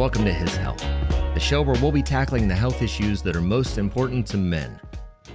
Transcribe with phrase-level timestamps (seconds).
[0.00, 0.80] welcome to His Health,
[1.34, 4.80] the show where we'll be tackling the health issues that are most important to men.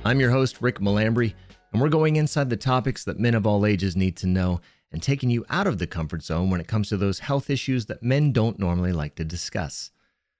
[0.03, 1.35] I'm your host, Rick Malambry,
[1.71, 5.03] and we're going inside the topics that men of all ages need to know and
[5.03, 8.01] taking you out of the comfort zone when it comes to those health issues that
[8.01, 9.91] men don't normally like to discuss.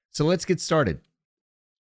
[0.10, 1.02] So let's get started.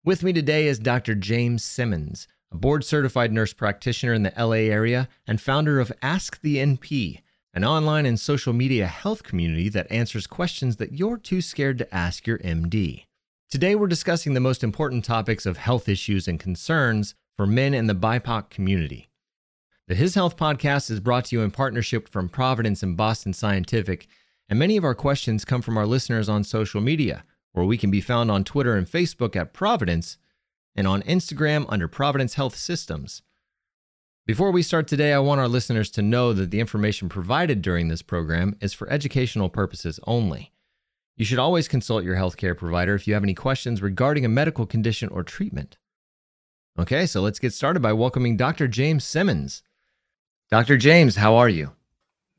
[0.04, 1.14] With me today is Dr.
[1.14, 6.42] James Simmons, a board certified nurse practitioner in the LA area and founder of Ask
[6.42, 7.22] the NP,
[7.56, 11.94] an online and social media health community that answers questions that you're too scared to
[11.94, 13.04] ask your MD.
[13.50, 17.86] Today, we're discussing the most important topics of health issues and concerns for men in
[17.86, 19.08] the BIPOC community.
[19.88, 24.06] The His Health podcast is brought to you in partnership from Providence and Boston Scientific,
[24.50, 27.90] and many of our questions come from our listeners on social media, where we can
[27.90, 30.18] be found on Twitter and Facebook at Providence
[30.74, 33.22] and on Instagram under Providence Health Systems.
[34.26, 37.86] Before we start today, I want our listeners to know that the information provided during
[37.86, 40.52] this program is for educational purposes only.
[41.16, 44.66] You should always consult your healthcare provider if you have any questions regarding a medical
[44.66, 45.78] condition or treatment.
[46.76, 48.66] Okay, so let's get started by welcoming Dr.
[48.66, 49.62] James Simmons.
[50.50, 50.76] Dr.
[50.76, 51.70] James, how are you?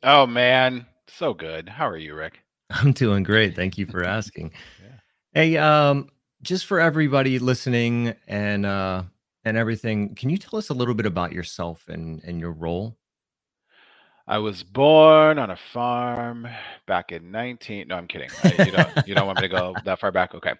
[0.03, 1.69] Oh man, so good.
[1.69, 2.41] How are you, Rick?
[2.69, 3.55] I'm doing great.
[3.55, 4.51] Thank you for asking.
[4.83, 4.99] yeah.
[5.31, 6.09] Hey, um,
[6.41, 9.03] just for everybody listening and uh
[9.47, 12.97] and everything, can you tell us a little bit about yourself and and your role?
[14.27, 16.47] I was born on a farm
[16.85, 17.87] back in 19.
[17.87, 18.29] No, I'm kidding.
[18.43, 20.35] I, you don't you don't want me to go that far back?
[20.35, 20.53] Okay.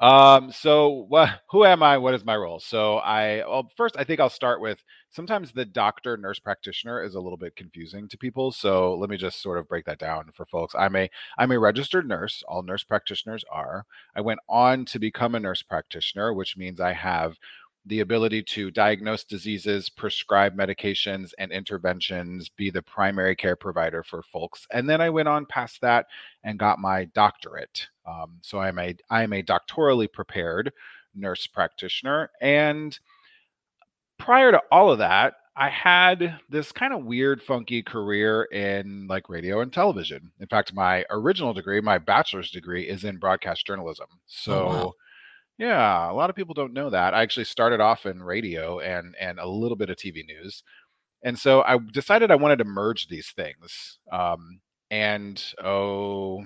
[0.00, 1.98] Um, so what who am I?
[1.98, 2.60] What is my role?
[2.60, 7.14] So I well first I think I'll start with sometimes the doctor nurse practitioner is
[7.14, 8.52] a little bit confusing to people.
[8.52, 10.74] So let me just sort of break that down for folks.
[10.76, 12.42] I'm a I'm a registered nurse.
[12.48, 13.84] All nurse practitioners are.
[14.16, 17.36] I went on to become a nurse practitioner, which means I have
[17.86, 24.22] the ability to diagnose diseases, prescribe medications and interventions, be the primary care provider for
[24.22, 24.66] folks.
[24.70, 26.06] And then I went on past that
[26.44, 27.88] and got my doctorate.
[28.06, 30.72] Um, so I'm a I'm a doctorally prepared
[31.14, 32.30] nurse practitioner.
[32.40, 32.96] And
[34.18, 39.28] prior to all of that, I had this kind of weird, funky career in like
[39.28, 40.30] radio and television.
[40.40, 44.06] In fact, my original degree, my bachelor's degree, is in broadcast journalism.
[44.26, 44.54] So.
[44.54, 44.92] Oh, wow
[45.58, 47.14] yeah, a lot of people don't know that.
[47.14, 50.62] I actually started off in radio and and a little bit of TV news,
[51.22, 53.98] and so I decided I wanted to merge these things.
[54.10, 56.44] Um, and oh,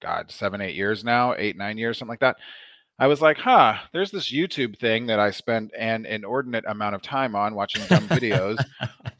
[0.00, 2.36] God, seven, eight years now, eight, nine years, something like that.
[3.00, 7.02] I was like, huh, there's this YouTube thing that I spent an inordinate amount of
[7.02, 8.58] time on watching dumb videos,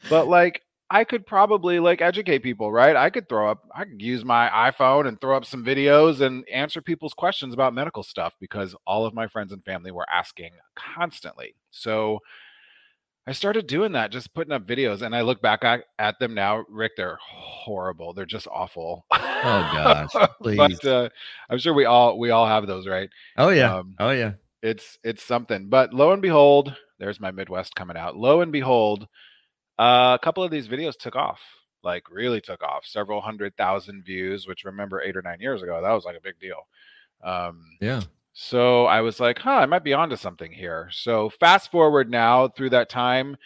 [0.09, 0.61] but like
[0.91, 2.95] I could probably like educate people, right?
[2.95, 6.47] I could throw up, I could use my iPhone and throw up some videos and
[6.49, 10.51] answer people's questions about medical stuff because all of my friends and family were asking
[10.75, 11.53] constantly.
[11.69, 12.19] So
[13.27, 16.33] I started doing that, just putting up videos, and I look back at, at them
[16.33, 16.93] now, Rick.
[16.97, 18.11] They're horrible.
[18.11, 19.05] They're just awful.
[19.11, 19.19] Oh
[20.11, 20.57] gosh, please.
[20.57, 21.09] but uh,
[21.47, 23.07] I'm sure we all we all have those, right?
[23.37, 23.75] Oh yeah.
[23.75, 24.31] Um, oh yeah.
[24.63, 25.69] It's it's something.
[25.69, 28.17] But lo and behold, there's my Midwest coming out.
[28.17, 29.07] Lo and behold,
[29.79, 31.39] uh, a couple of these videos took off,
[31.83, 35.81] like really took off, several hundred thousand views, which remember eight or nine years ago,
[35.81, 36.67] that was like a big deal.
[37.23, 38.01] Um, yeah.
[38.33, 40.89] So I was like, huh, I might be onto something here.
[40.91, 43.37] So fast forward now through that time,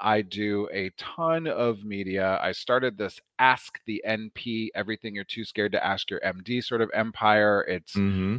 [0.00, 2.38] I do a ton of media.
[2.42, 6.80] I started this Ask the NP, everything you're too scared to ask your MD sort
[6.80, 7.64] of empire.
[7.68, 8.38] It's mm-hmm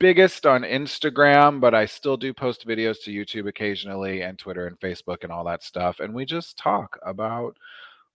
[0.00, 4.80] biggest on Instagram, but I still do post videos to YouTube occasionally and Twitter and
[4.80, 6.00] Facebook and all that stuff.
[6.00, 7.56] And we just talk about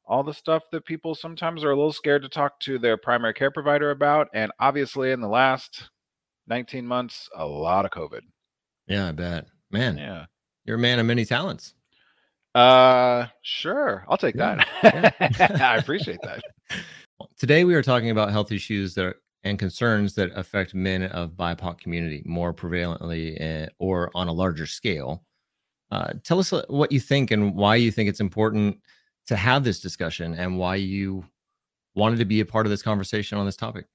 [0.06, 3.34] all the stuff that people sometimes are a little scared to talk to their primary
[3.34, 4.28] care provider about.
[4.34, 5.90] And obviously, in the last
[6.47, 8.22] 19 months, a lot of COVID.
[8.88, 9.46] Yeah, I bet.
[9.72, 10.25] Man, yeah.
[10.66, 11.75] You're a man of many talents.
[12.56, 14.06] Uh, sure.
[14.09, 14.63] I'll take yeah.
[14.81, 15.62] that.
[15.62, 16.41] I appreciate that.
[17.38, 19.16] Today we are talking about health issues that
[19.46, 24.66] and concerns that affect men of BIPOC community more prevalently uh, or on a larger
[24.66, 25.24] scale.
[25.92, 28.80] Uh, tell us uh, what you think and why you think it's important
[29.28, 31.24] to have this discussion and why you
[31.94, 33.86] wanted to be a part of this conversation on this topic.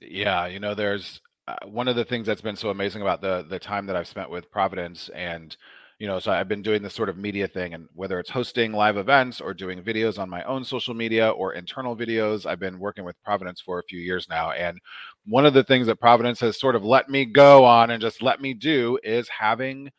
[0.00, 3.44] Yeah, you know, there's uh, one of the things that's been so amazing about the
[3.48, 5.56] the time that I've spent with Providence and
[5.98, 8.72] you know so i've been doing this sort of media thing and whether it's hosting
[8.72, 12.78] live events or doing videos on my own social media or internal videos i've been
[12.78, 14.78] working with providence for a few years now and
[15.26, 18.22] one of the things that providence has sort of let me go on and just
[18.22, 19.90] let me do is having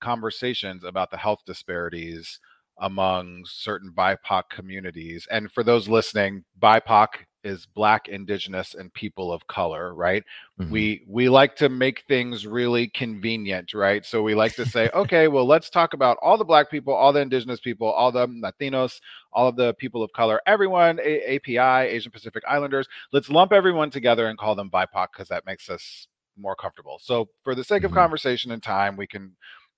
[0.00, 2.38] conversations about the health disparities
[2.80, 7.08] among certain bipoc communities and for those listening bipoc
[7.48, 10.22] is black indigenous and people of color right
[10.60, 10.70] Mhm.
[10.70, 15.28] we we like to make things really convenient right so we like to say okay
[15.28, 19.00] well let's talk about all the black people all the indigenous people all the latinos
[19.32, 23.90] all of the people of color everyone A- api asian pacific islanders let's lump everyone
[23.90, 27.82] together and call them bipoc because that makes us more comfortable so for the sake
[27.82, 27.86] Mhm.
[27.86, 29.36] of conversation and time we can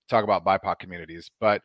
[0.09, 1.63] talk about bipoc communities but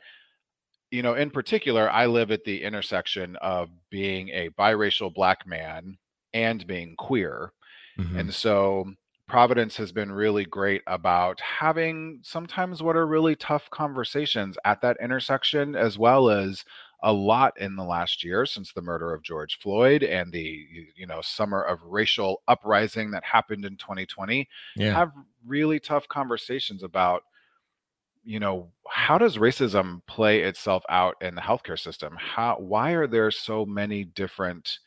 [0.91, 5.97] you know, in particular, I live at the intersection of being a biracial black man
[6.33, 7.51] and being queer.
[7.97, 8.19] Mhm.
[8.19, 8.93] And so
[9.27, 14.97] Providence has been really great about having sometimes what are really tough conversations at that
[15.01, 16.63] intersection, as well as
[17.01, 21.07] a lot in the last year since the murder of George Floyd and the you
[21.07, 24.93] know summer of racial uprising that happened in 2020 yeah.
[24.93, 25.11] have
[25.45, 27.23] really tough conversations about
[28.25, 32.15] you know how does racism play itself out in the healthcare system?
[32.17, 34.79] How why are there so many different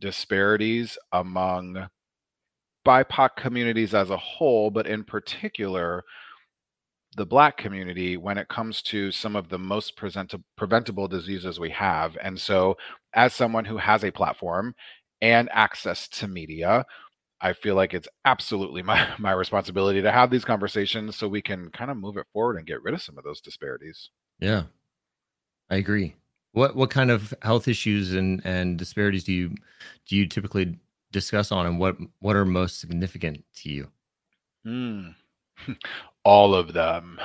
[0.00, 1.88] disparities among
[2.86, 6.04] bipoc communities as a whole but in particular
[7.16, 9.96] the black community when it comes to some of the most
[10.56, 12.16] preventable diseases we have?
[12.22, 12.76] And so
[13.14, 14.74] as someone who has a platform
[15.22, 16.84] and access to media
[17.40, 21.70] I feel like it's absolutely my, my responsibility to have these conversations so we can
[21.70, 24.10] kind of move it forward and get rid of some of those disparities.
[24.40, 24.64] Yeah,
[25.70, 26.14] I agree.
[26.52, 29.54] What what kind of health issues and and disparities do you
[30.08, 30.78] do you typically
[31.12, 33.88] discuss on, and what what are most significant to you?
[34.64, 35.08] Hmm.
[36.24, 37.20] All of them.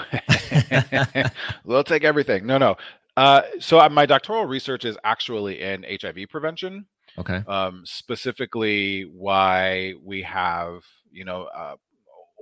[1.66, 2.46] we'll take everything.
[2.46, 2.78] No, no.
[3.18, 6.86] Uh, so uh, my doctoral research is actually in HIV prevention.
[7.18, 7.44] Okay.
[7.48, 11.76] um, specifically why we have you know uh,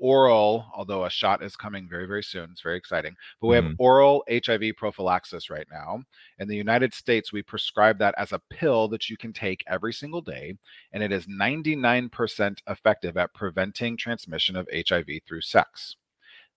[0.02, 3.66] oral although a shot is coming very very soon it's very exciting but we have
[3.66, 3.76] Mhm.
[3.80, 6.02] oral hiv prophylaxis right now
[6.40, 9.92] in the united states we prescribe that as a pill that you can take every
[9.92, 10.56] single day
[10.94, 15.98] and it is 99% effective at preventing transmission of hiv through sex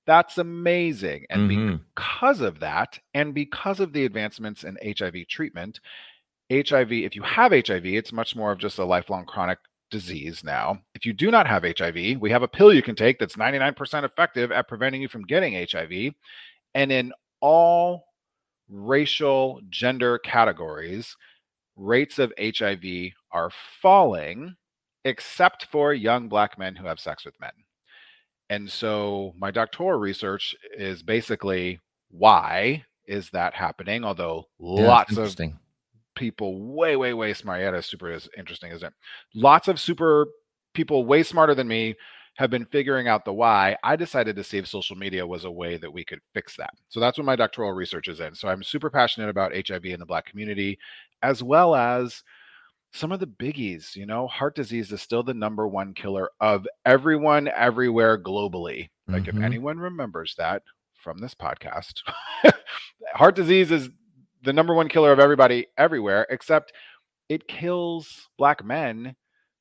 [0.06, 1.80] that's amazing and Mhm.
[1.96, 5.80] because of that and because of the advancements in hiv treatment
[6.52, 9.58] HIV, if you have HIV, it's much more of just a lifelong chronic
[9.90, 10.80] disease now.
[10.94, 14.04] If you do not have HIV, we have a pill you can take that's 99%
[14.04, 16.14] effective at preventing you from getting HIV.
[16.74, 18.04] And in all
[18.68, 21.16] racial gender categories,
[21.76, 23.50] rates of HIV are
[23.80, 24.56] falling,
[25.04, 27.52] except for young black men who have sex with men.
[28.50, 34.04] And so my doctoral research is basically why is that happening?
[34.04, 35.36] Although Yeah, lots of.
[36.14, 37.60] People way, way, way smart.
[37.60, 38.94] Yeah, that's super is interesting, isn't it?
[39.34, 40.26] Lots of super
[40.74, 41.94] people way smarter than me
[42.36, 43.76] have been figuring out the why.
[43.84, 46.70] I decided to see if social media was a way that we could fix that.
[46.88, 48.34] So that's what my doctoral research is in.
[48.34, 50.78] So I'm super passionate about HIV in the black community,
[51.22, 52.22] as well as
[52.94, 53.94] some of the biggies.
[53.94, 58.88] You know, heart disease is still the number one killer of everyone everywhere globally.
[59.08, 59.28] Like, Mhm.
[59.28, 60.62] if anyone remembers that
[61.02, 62.00] from this podcast,
[63.14, 63.90] heart disease is
[64.42, 66.72] the number one killer of everybody everywhere, except
[67.28, 69.14] it kills black men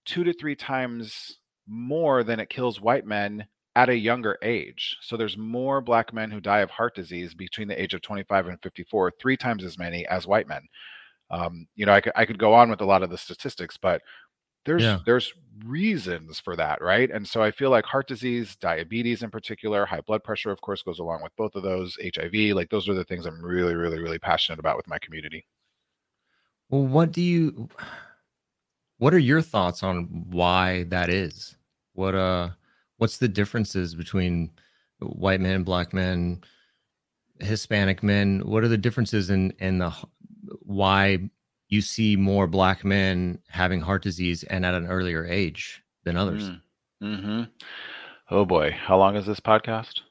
[0.05, 3.45] two to three times more than it kills white men
[3.75, 4.97] at a younger age.
[5.01, 8.47] So there's more black men who die of heart disease between the age of 25
[8.47, 10.63] and 54, three times as many as white men.
[11.29, 13.77] Um, you know, I could I could go on with a lot of the statistics,
[13.77, 14.01] but
[14.65, 14.99] there's Yeah.
[15.05, 15.33] there's
[15.65, 17.09] reasons for that, right?
[17.11, 20.81] And so I feel like heart disease, diabetes in particular, high blood pressure, of course,
[20.83, 21.97] goes along with both of those.
[22.01, 25.45] HIV, like those are the things I'm really, really, really passionate about with my community.
[26.69, 27.69] Well, what do you?
[28.97, 31.57] What are your thoughts on why that is?
[31.93, 32.51] What uh,
[32.97, 34.51] what's the differences between
[34.99, 36.41] white men, black men,
[37.39, 38.41] Hispanic men?
[38.45, 39.91] What are the differences in in the
[40.61, 41.29] why
[41.71, 46.51] you see more black men having heart disease and at an earlier age than others?
[47.01, 47.43] Mm-hmm.
[48.29, 50.01] Oh boy, how long is this podcast?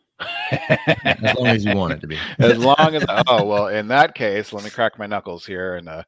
[1.05, 2.19] As long as you want it to be.
[2.39, 5.89] as long as oh well in that case let me crack my knuckles here and
[5.89, 6.03] uh,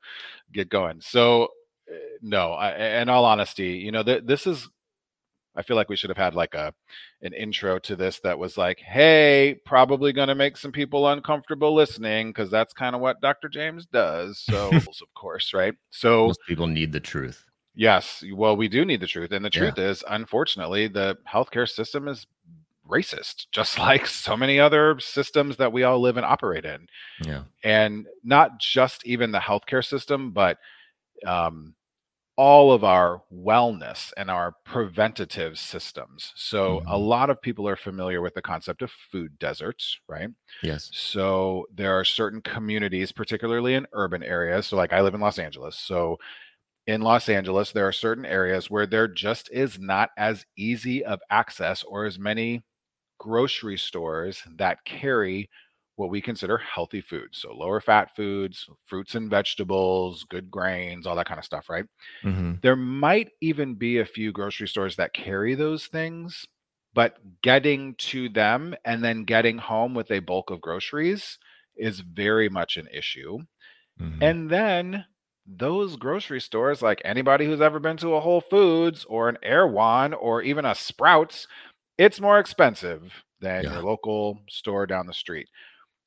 [0.53, 1.45] get going so
[1.91, 4.69] uh, no I, in all honesty you know th- this is
[5.57, 6.73] i feel like we should have had like a
[7.23, 11.75] an intro to this that was like hey probably going to make some people uncomfortable
[11.75, 16.41] listening because that's kind of what dr james does so of course right so Most
[16.47, 17.45] people need the truth.
[17.75, 18.23] Yes.
[18.35, 19.33] Well, we do need the truth.
[19.33, 19.61] And the Yeah.
[19.61, 22.27] truth is, unfortunately, the healthcare system is
[22.87, 26.87] racist, just like so many other systems that we all live and operate in.
[27.25, 27.45] Yeah.
[27.65, 30.59] And not just even the healthcare system, but
[31.27, 31.75] um,
[32.37, 36.33] all of our wellness and our preventative systems.
[36.37, 36.99] So, a Mhm.
[36.99, 40.31] lot of people are familiar with the concept of food deserts, right?
[40.63, 40.93] Yes.
[40.93, 44.67] So there are certain communities, particularly in urban areas.
[44.69, 45.77] So, like I live in Los Angeles.
[45.79, 46.19] So
[46.87, 51.21] in Los Angeles, there are certain areas where there just is not as easy of
[51.31, 52.65] access or as many
[53.19, 55.51] grocery stores that carry
[55.97, 57.39] what we consider healthy foods.
[57.39, 61.85] So lower fat foods, fruits and vegetables, good grains, all that kind of stuff, right?
[62.25, 62.55] Mm-hmm.
[62.63, 66.47] There might even be a few grocery stores that carry those things,
[66.95, 71.39] but getting to them and then getting home with a bulk of groceries
[71.77, 73.39] is very much an issue.
[74.01, 74.23] Mm-hmm.
[74.23, 75.05] And then
[75.47, 80.15] those grocery stores, like anybody who's ever been to a Whole Foods or an Erewhon
[80.15, 81.47] or even a Sprouts,
[81.99, 83.75] it's more expensive than Yeah.
[83.75, 85.49] your local store down the street.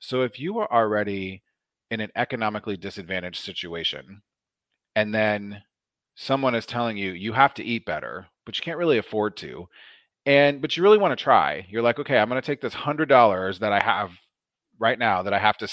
[0.06, 1.42] So if you are already
[1.90, 4.22] in an economically disadvantaged situation,
[4.96, 5.64] and then
[6.16, 9.68] someone is telling you you have to eat better, but you can't really afford to,
[10.26, 12.74] and but you really want to try, you're like, okay, I'm going to take this
[12.76, 14.12] hundred dollars that I have
[14.80, 15.68] right now that I have to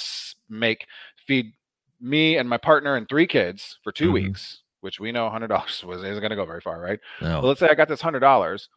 [0.49, 0.87] make
[1.27, 1.53] feed
[2.01, 4.13] me and my partner and three kids for 2 Mhm.
[4.15, 7.01] weeks, which we know hundred dollars was isn't going to go very far, right?
[7.21, 7.41] No.
[7.41, 8.69] Well, let's say I got this hundred dollars.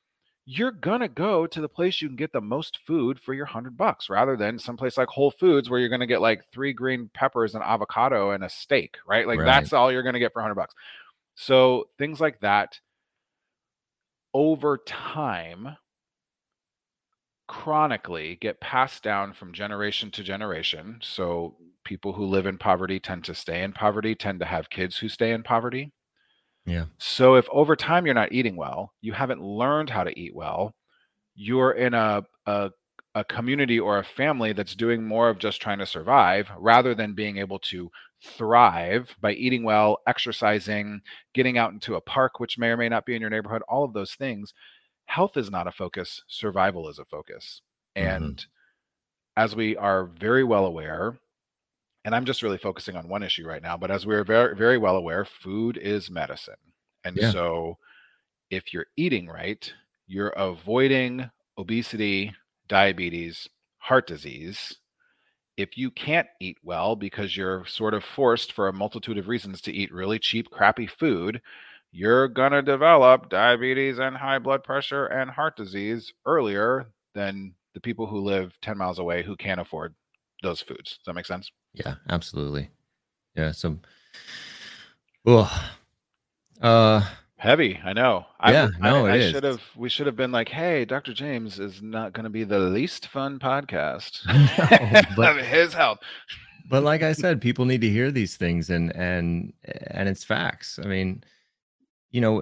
[0.47, 3.77] You're gonna go to the place you can get the most food for your hundred
[3.77, 7.55] bucks, rather than someplace like Whole Foods where you're gonna get like three green peppers,
[7.55, 9.27] an avocado, and a steak, right?
[9.27, 9.45] Like Right.
[9.45, 10.75] that's all you're gonna get for hundred bucks.
[11.35, 12.79] So things like that
[14.35, 15.77] over time
[17.47, 20.99] chronically get passed down from generation to generation.
[21.01, 24.97] So people who live in poverty tend to stay in poverty, tend to have kids
[24.97, 25.91] who stay in poverty.
[26.65, 26.85] Yeah.
[26.97, 30.73] So if over time you're not eating well, you haven't learned how to eat well,
[31.35, 32.71] you're in a a,
[33.15, 37.15] a community or a family that's doing more of just trying to survive rather than
[37.15, 37.91] being able to
[38.23, 41.01] thrive by eating well, exercising,
[41.33, 43.83] getting out into a park, which may or may not be in your neighborhood, all
[43.85, 44.53] of those things.
[45.05, 47.61] Health is not a focus, survival is a focus.
[47.97, 48.05] Mhm.
[48.07, 48.45] And
[49.37, 51.17] as we are very well aware,
[52.05, 54.79] and I'm just really focusing on one issue right now, but as we're very, very
[54.79, 56.55] well aware, food is medicine.
[57.05, 57.21] And Yeah.
[57.23, 57.77] so
[58.49, 59.71] if you're eating right,
[60.07, 62.33] you're avoiding obesity,
[62.67, 64.77] diabetes, heart disease.
[65.57, 69.61] If you can't eat well because you're sort of forced for a multitude of reasons
[69.61, 71.41] to eat really cheap, crappy food,
[71.91, 77.81] you're going to develop diabetes and high blood pressure and heart disease earlier than the
[77.81, 79.95] people who live 10 miles away who can't afford
[80.43, 80.91] those foods.
[80.97, 81.51] Does that make sense?
[81.75, 82.69] Yeah, absolutely.
[83.35, 83.51] Yeah.
[83.51, 83.79] So,
[85.23, 85.51] well,
[86.61, 87.01] uh,
[87.37, 88.25] Heavy, I know.
[88.39, 89.31] I, Yeah, I- no, it I is.
[89.31, 89.61] should have.
[89.75, 91.13] We should have been like, "Hey, Dr.
[91.13, 95.99] James is not going to be the least fun podcast No, but- his health."
[96.69, 100.79] but like I said, people need to hear these things, and and and it's facts.
[100.83, 101.23] I mean,
[102.09, 102.41] you know,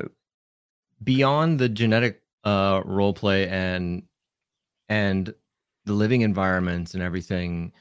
[1.04, 4.04] beyond the genetic uh role play and
[4.90, 5.34] and
[5.86, 7.74] the living environments and everything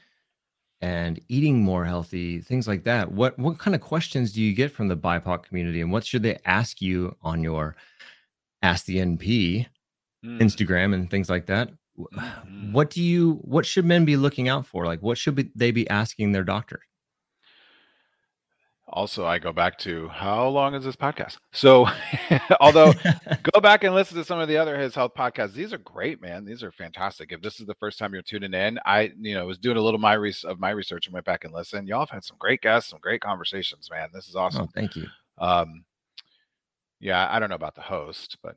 [0.83, 4.71] and eating more healthy things like that what what kind of questions do you get
[4.71, 7.75] from the bipoc community and what should they ask you on your
[8.63, 9.65] ask the np
[10.25, 11.69] Mm, instagram and things like that?
[12.13, 12.71] Mhm.
[12.73, 14.85] what do you what should men be looking out for?
[14.85, 16.81] Like what should be, they be asking their doctor
[18.95, 21.37] Also, I go back to how long is this podcast?
[21.51, 21.87] So,
[22.61, 22.93] although
[23.53, 25.53] go back and listen to some of the other his health podcasts.
[25.53, 26.45] These are great, man.
[26.45, 27.31] These are fantastic.
[27.31, 29.81] If this is the first time you're tuning in, I you know was doing a
[29.81, 31.87] little my res- of my research and went back and listened.
[31.87, 34.09] Y'all have had some great guests, some great conversations, man.
[34.13, 34.63] This is awesome.
[34.63, 35.07] oh thank you
[35.39, 35.83] Um,
[36.99, 38.55] yeah, I don't know about the host, but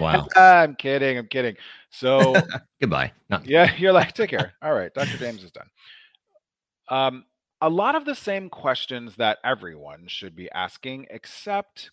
[0.00, 0.26] Wow.
[0.36, 1.18] I'm kidding.
[1.18, 1.54] I'm kidding.
[1.90, 2.34] So
[2.80, 4.54] goodbye not yeah, you're like, take care.
[4.60, 5.16] All right, Dr.
[5.18, 5.68] James is done.
[6.88, 7.24] Um,
[7.60, 11.90] a lot of the same questions that everyone should be asking, except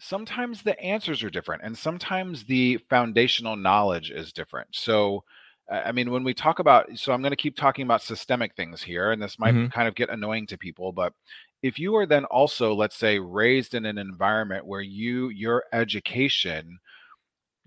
[0.00, 4.68] sometimes the answers are different and sometimes the foundational knowledge is different.
[4.74, 5.24] So,
[5.70, 8.82] I mean, when we talk about, so I'm going to keep talking about systemic things
[8.82, 9.72] here, and this might Mhm.
[9.72, 11.12] kind of get annoying to people, but
[11.62, 16.78] if you are then also, let's say, raised in an environment where you, your education,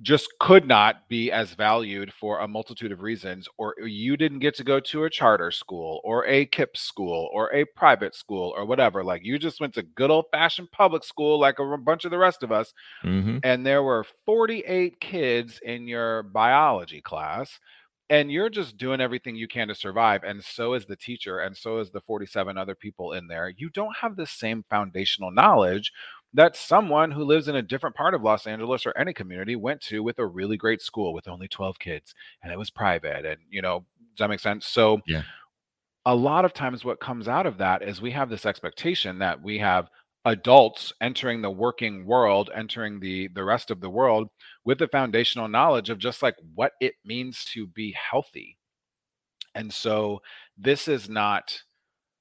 [0.01, 4.55] just could not be as valued for a multitude of reasons, or you didn't get
[4.55, 8.65] to go to a charter school or a KIPP school or a private school or
[8.65, 9.03] whatever.
[9.03, 12.17] Like you just went to good old fashioned public school, like a bunch of the
[12.17, 17.59] rest of us, hmm and there were 48 kids in your biology class.
[18.09, 20.23] And you're just doing everything you can to survive.
[20.25, 23.53] And so is the teacher, and so is the 47 other people in there.
[23.57, 25.93] You don't have the same foundational knowledge
[26.33, 29.81] that someone who lives in a different part of Los Angeles or any community went
[29.81, 33.25] to with a really great school with only 12 kids and it was private.
[33.25, 33.79] And, you know,
[34.15, 34.65] does that make sense?
[34.67, 35.23] So, Yeah.
[36.05, 39.41] a lot of times what comes out of that is we have this expectation that
[39.41, 39.89] we have
[40.25, 44.29] adults entering the working world entering the the rest of the world
[44.63, 48.57] with the foundational knowledge of just like what it means to be healthy
[49.55, 50.21] and so
[50.57, 51.61] this is not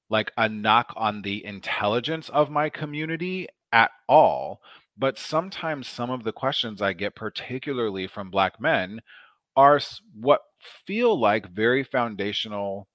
[0.09, 4.61] like a knock on the intelligence of my community at all.
[4.97, 9.01] But sometimes some of the questions I get, particularly from Black men,
[9.55, 9.79] are
[10.13, 10.41] what
[10.85, 12.87] feel like very foundational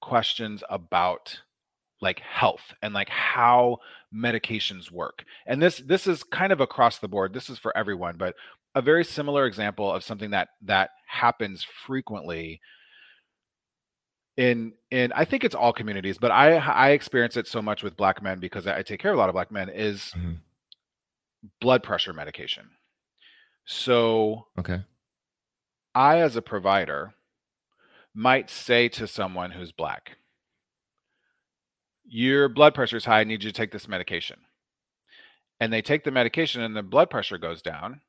[0.00, 1.40] questions about
[2.00, 3.78] like health and like how
[4.12, 8.16] medications work and this this is kind of across the board this is for everyone
[8.18, 8.34] but
[8.74, 12.60] a very similar example of something that that happens frequently
[14.36, 17.96] in in I think it's all communities, but I I experience it so much with
[17.96, 20.34] black men because I, take care of a lot of black men is mm-hmm.
[21.60, 22.70] blood pressure medication.
[23.64, 24.82] So okay,
[25.94, 27.14] I as a provider
[28.14, 30.16] might say to someone who's black,
[32.04, 33.20] "Your blood pressure is high.
[33.20, 34.38] I need you to take this medication."
[35.60, 38.00] And they take the medication, and the blood pressure goes down,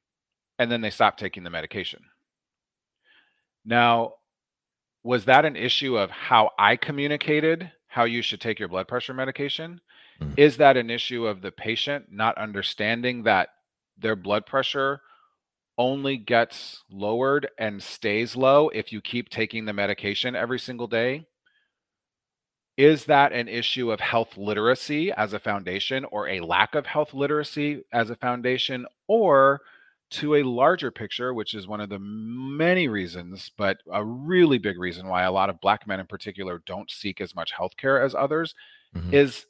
[0.57, 2.01] and then they stop taking the medication.
[3.63, 4.15] Now,
[5.03, 9.13] was that an issue of how I communicated how you should take your blood pressure
[9.13, 9.79] medication?
[10.21, 10.33] Mm.
[10.37, 13.49] Is that an issue of the patient not understanding that
[13.97, 15.01] their blood pressure
[15.77, 21.25] only gets lowered and stays low if you keep taking the medication every single day?
[22.77, 27.13] Is that an issue of health literacy as a foundation or a lack of health
[27.13, 28.87] literacy as a foundation?
[29.07, 29.61] Or
[30.13, 34.79] to a larger picture, which is one of the many reasons, but a really big
[34.79, 38.13] reason why a lot of black men in particular don't seek as much healthcare as
[38.13, 38.53] others,
[38.95, 39.13] mm-hmm.
[39.13, 39.45] is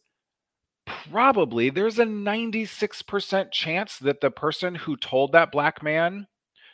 [0.85, 6.27] probably there's a 96% chance that the person who told that black man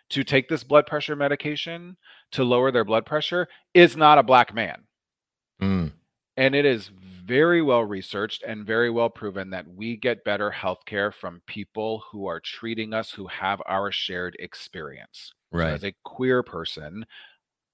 [0.09, 1.97] to take this blood pressure medication
[2.31, 4.83] to lower their blood pressure is not a black man.
[5.61, 5.91] Mm.
[6.37, 6.89] And it is
[7.29, 12.25] very well researched and very well proven that we get better healthcare from people who
[12.25, 15.31] are treating us who have our shared experience.
[15.51, 15.67] Right.
[15.67, 17.05] So as a queer person,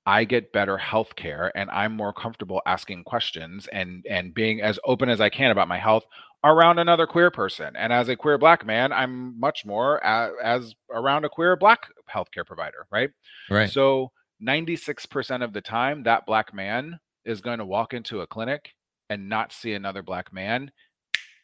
[0.06, 5.08] I get better healthcare and I'm more comfortable asking questions and and being as open
[5.08, 6.04] as I can about my health
[6.44, 7.78] around another queer person.
[7.78, 11.88] And as a queer black man, I'm much more as, as around a queer black
[12.14, 13.10] healthcare provider, right?
[13.50, 13.70] Right.
[13.70, 14.12] So
[14.46, 18.74] 96% of the time that black man is going to walk into a clinic
[19.10, 20.72] and not see another black man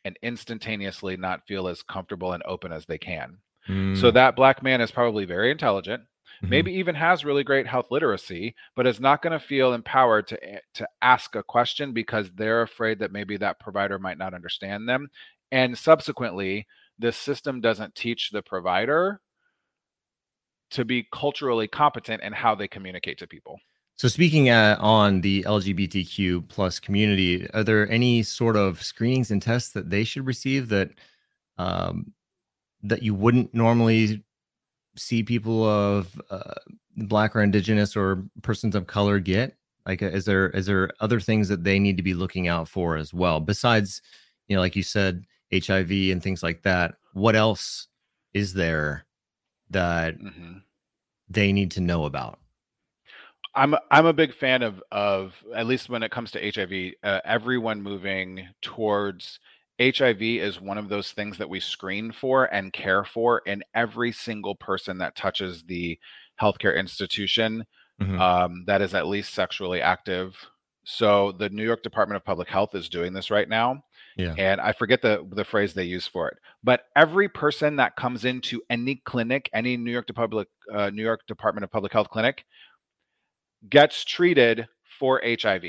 [0.04, 3.38] and instantaneously not feel as comfortable and open as they can.
[3.70, 4.00] Mm.
[4.00, 6.50] So that black man is probably very intelligent, mm-hmm.
[6.50, 10.40] maybe even has really great health literacy, but is not going to feel empowered to
[10.74, 15.10] to ask a question because they're afraid that maybe that provider might not understand them.
[15.52, 16.66] And subsequently,
[16.98, 19.22] the system doesn't teach the provider
[20.72, 23.60] to be culturally competent in how they communicate to people.
[23.96, 29.42] So speaking uh, on the LGBTQ plus community, are there any sort of screenings and
[29.42, 30.90] tests that they should receive that
[31.58, 32.12] um,
[32.82, 34.24] that you wouldn't normally
[34.96, 36.54] see people of uh,
[36.98, 39.56] black or indigenous or persons of color get?
[39.86, 42.68] Like, uh, is there is there other things that they need to be looking out
[42.68, 44.02] for as well besides,
[44.48, 45.24] you know, like you said,
[45.54, 46.96] HIV and things like that?
[47.14, 47.88] What else
[48.34, 49.06] is there
[49.70, 50.58] that mm-hmm.
[51.30, 52.41] they need to know about?
[53.54, 57.20] I'm I'm a big fan of of at least when it comes to HIV, uh,
[57.26, 59.40] everyone moving towards
[59.80, 64.12] HIV is one of those things that we screen for and care for in every
[64.12, 65.98] single person that touches the
[66.40, 67.66] healthcare institution
[68.00, 68.22] mm-hmm.
[68.22, 70.36] um, that is at least sexually active.
[70.84, 73.84] So the New York Department of Public Health is doing this right now.
[74.18, 74.34] Yeah.
[74.38, 78.26] And I forget the the phrase they use for it, but every person that comes
[78.26, 82.46] into any clinic, any New York Public uh, New York Department of Public Health clinic,
[83.70, 84.68] gets treated
[85.00, 85.64] for HIV.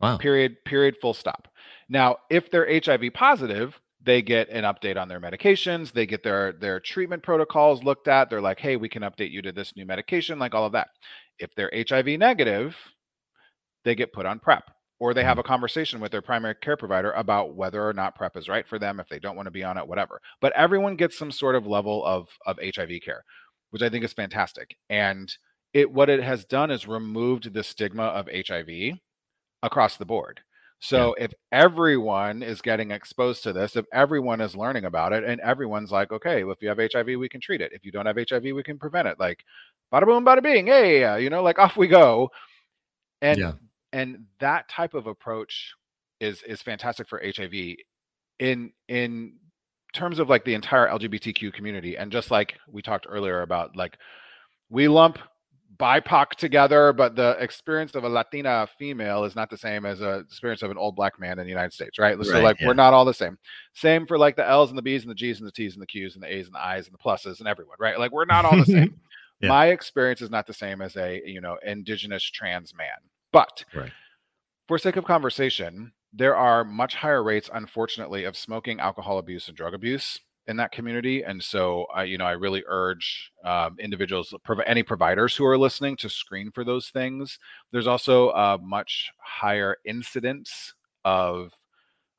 [0.00, 0.16] Wow.
[0.16, 1.48] Period, period, full stop.
[1.88, 6.52] Now, if they're HIV positive, they get an update on their medications, they get their
[6.52, 8.30] their treatment protocols looked at.
[8.30, 10.88] They're like, "Hey, we can update you to this new medication," like all of that.
[11.38, 12.76] If they're HIV negative,
[13.84, 15.46] they get put on PrEP or they have a mm.
[15.46, 19.00] conversation with their primary care provider about whether or not PrEP is right for them
[19.00, 20.20] if they don't want to be on it whatever.
[20.40, 23.24] But everyone gets some sort of level of of HIV care,
[23.70, 24.76] which I think is fantastic.
[24.88, 25.30] And
[25.72, 28.98] it what it has done is removed the stigma of HIV
[29.62, 30.40] across the board.
[30.80, 31.24] So yeah.
[31.24, 35.92] if everyone is getting exposed to this, if everyone is learning about it, and everyone's
[35.92, 37.72] like, okay, well, if you have HIV, we can treat it.
[37.74, 39.20] If you don't have HIV, we can prevent it.
[39.20, 39.44] Like,
[39.92, 42.30] bada boom, bada bing, hey, uh, you know, like off we go.
[43.20, 43.52] And yeah.
[43.92, 45.74] and that type of approach
[46.20, 47.76] is is fantastic for HIV
[48.38, 49.34] in in
[49.92, 51.98] terms of like the entire LGBTQ community.
[51.98, 53.98] And just like we talked earlier about, like
[54.70, 55.18] we lump
[55.80, 60.18] BIPOC together, but the experience of a Latina female is not the same as a
[60.18, 62.16] experience of an old black man in the United States, right?
[62.16, 62.66] right so like yeah.
[62.66, 63.38] we're not all the same.
[63.74, 65.82] Same for like the L's and the B's and the G's and the T's and
[65.82, 67.98] the Q's and the A's and the I's and the pluses and everyone, right?
[67.98, 69.00] Like we're not all the same.
[69.40, 69.48] yeah.
[69.48, 72.88] My experience is not the same as a you know indigenous trans man,
[73.32, 73.90] but right.
[74.68, 79.56] for sake of conversation, there are much higher rates, unfortunately, of smoking, alcohol abuse, and
[79.56, 81.22] drug abuse in that community.
[81.22, 84.34] And so, I, you know, I really urge um, individuals,
[84.66, 87.38] any providers who are listening, to screen for those things.
[87.72, 91.52] There's also a much higher incidence of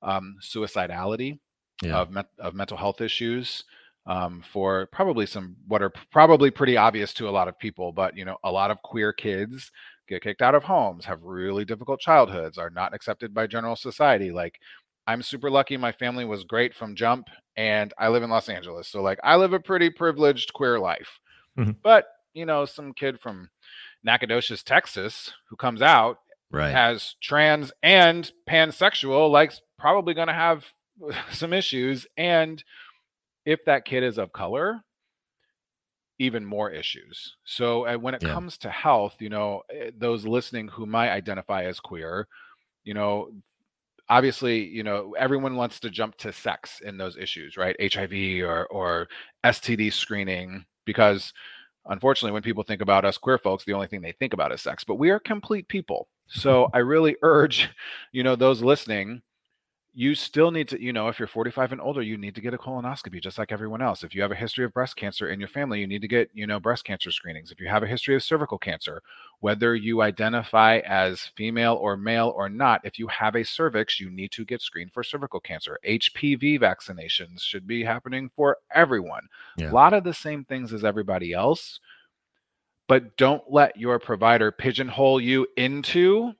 [0.01, 1.39] um, suicidality,
[1.83, 1.97] yeah.
[1.97, 3.63] of, me- of mental health issues.
[4.07, 8.17] Um, for probably some what are probably pretty obvious to a lot of people, but
[8.17, 9.71] you know, a lot of queer kids
[10.09, 14.31] get kicked out of homes, have really difficult childhoods, are not accepted by general society.
[14.31, 14.59] Like
[15.07, 15.77] I'm super lucky.
[15.77, 18.87] My family was great from jump, and I live in Los Angeles.
[18.87, 21.19] So, like, I live a pretty privileged queer life.
[21.57, 21.71] Mm-hmm.
[21.83, 23.49] But, you know, some kid from
[24.03, 26.19] Nacogdoches, Texas, who comes out
[26.51, 26.73] right.
[26.73, 30.65] as trans and pansexual, like, probably going to have
[31.31, 32.05] some issues.
[32.15, 32.63] And
[33.45, 34.81] if that kid is of color,
[36.19, 37.35] even more issues.
[37.43, 38.33] So, uh, when it yeah.
[38.33, 42.27] comes to health, you know, eh, those listening who might identify as queer,
[42.83, 43.31] you know,
[44.11, 47.75] obviously, you know, everyone wants to jump to sex in those issues, right?
[47.81, 49.07] HIV or or
[49.45, 51.33] STD screening because
[51.87, 54.61] unfortunately when people think about us queer folks, the only thing they think about is
[54.61, 56.09] sex, but we are complete people.
[56.27, 57.69] So I really urge,
[58.11, 59.21] you know, those listening
[59.93, 62.53] you still need to, you know, if you're 45 and older, you need to get
[62.53, 64.03] a colonoscopy just like everyone else.
[64.03, 66.29] If you have a history of breast cancer in your family, you need to get,
[66.33, 67.51] you know, breast cancer screenings.
[67.51, 69.03] If you have a history of cervical cancer,
[69.41, 74.09] whether you identify as female or male or not, if you have a cervix, you
[74.09, 75.77] need to get screened for cervical cancer.
[75.85, 79.27] HPV vaccinations should be happening for everyone.
[79.57, 79.71] Yeah.
[79.71, 81.81] A lot of the same things as everybody else.
[82.87, 86.33] But don't let your provider pigeonhole you into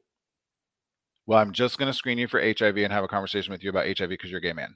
[1.25, 3.69] well, I'm just going to screen you for HIV and have a conversation with you
[3.69, 4.75] about HIV because you're a gay man.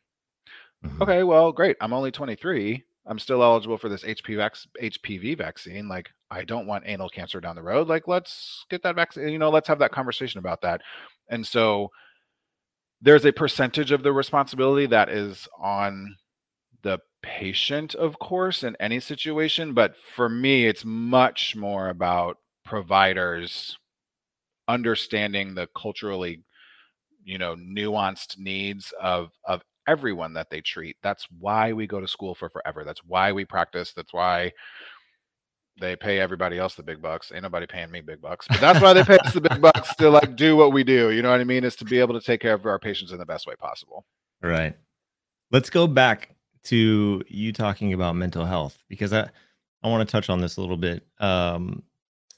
[0.85, 1.01] Mm-hmm.
[1.01, 1.77] Okay, well, great.
[1.81, 2.83] I'm only 23.
[3.07, 5.87] I'm still eligible for this HPV, HPV vaccine.
[5.87, 7.87] Like, I don't want anal cancer down the road.
[7.87, 9.29] Like, let's get that vaccine.
[9.29, 10.81] You know, let's have that conversation about that.
[11.29, 11.89] And so,
[13.01, 16.15] there's a percentage of the responsibility that is on
[16.81, 19.73] the patient, of course, in any situation.
[19.73, 23.77] But for me, it's much more about providers
[24.67, 26.43] understanding the culturally
[27.23, 32.07] you know nuanced needs of of everyone that they treat that's why we go to
[32.07, 32.83] school for forever.
[32.83, 33.93] That's why we practice.
[33.93, 34.51] That's why
[35.79, 37.31] they pay everybody else the big bucks.
[37.33, 39.93] Ain't nobody paying me big bucks but that's why they pay us the big bucks
[39.95, 41.63] to like do what we do you know what i mean?
[41.63, 44.05] Is to be able to take care of our patients in the best way possible.
[44.41, 44.75] Right.
[45.51, 49.29] Let's go back to you talking about mental health because i
[49.83, 51.05] i want to touch on this a little bit.
[51.19, 51.83] Um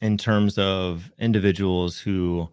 [0.01, 2.49] in terms of individuals who,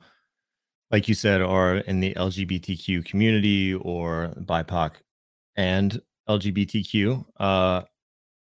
[0.91, 4.93] like you said, are in the LGBTQ community or BIPOC
[5.57, 7.25] and LGBTQ.
[7.39, 7.83] Uh,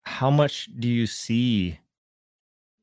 [0.02, 1.78] how much do you see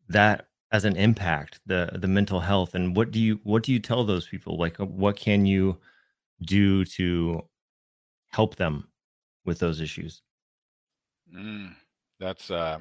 [0.07, 3.79] that as an impact the the mental health and what do you what do you
[3.79, 5.77] tell those people like uh, what can you
[6.41, 7.41] do to
[8.27, 8.87] help them
[9.45, 10.21] with those issues
[11.33, 11.73] mm,
[12.19, 12.77] that's uh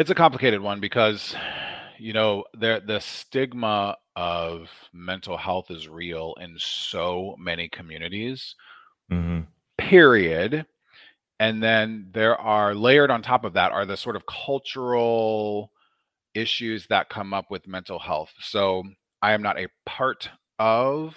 [0.00, 1.36] it's a complicated one because
[1.98, 8.54] you know there the stigma of mental health is real in so many communities.
[9.12, 9.40] Mm-hmm.
[9.76, 10.64] Period.
[11.38, 15.70] And then there are layered on top of that are the sort of cultural
[16.34, 18.32] issues that come up with mental health.
[18.40, 18.84] So
[19.20, 21.16] I am not a part of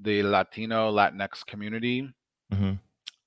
[0.00, 2.08] the Latino Latinx community.
[2.52, 2.72] Mm-hmm.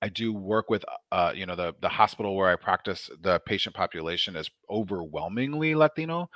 [0.06, 3.10] I do work with, uh, you know, the the hospital where I practice.
[3.24, 6.30] The patient population is overwhelmingly Latino,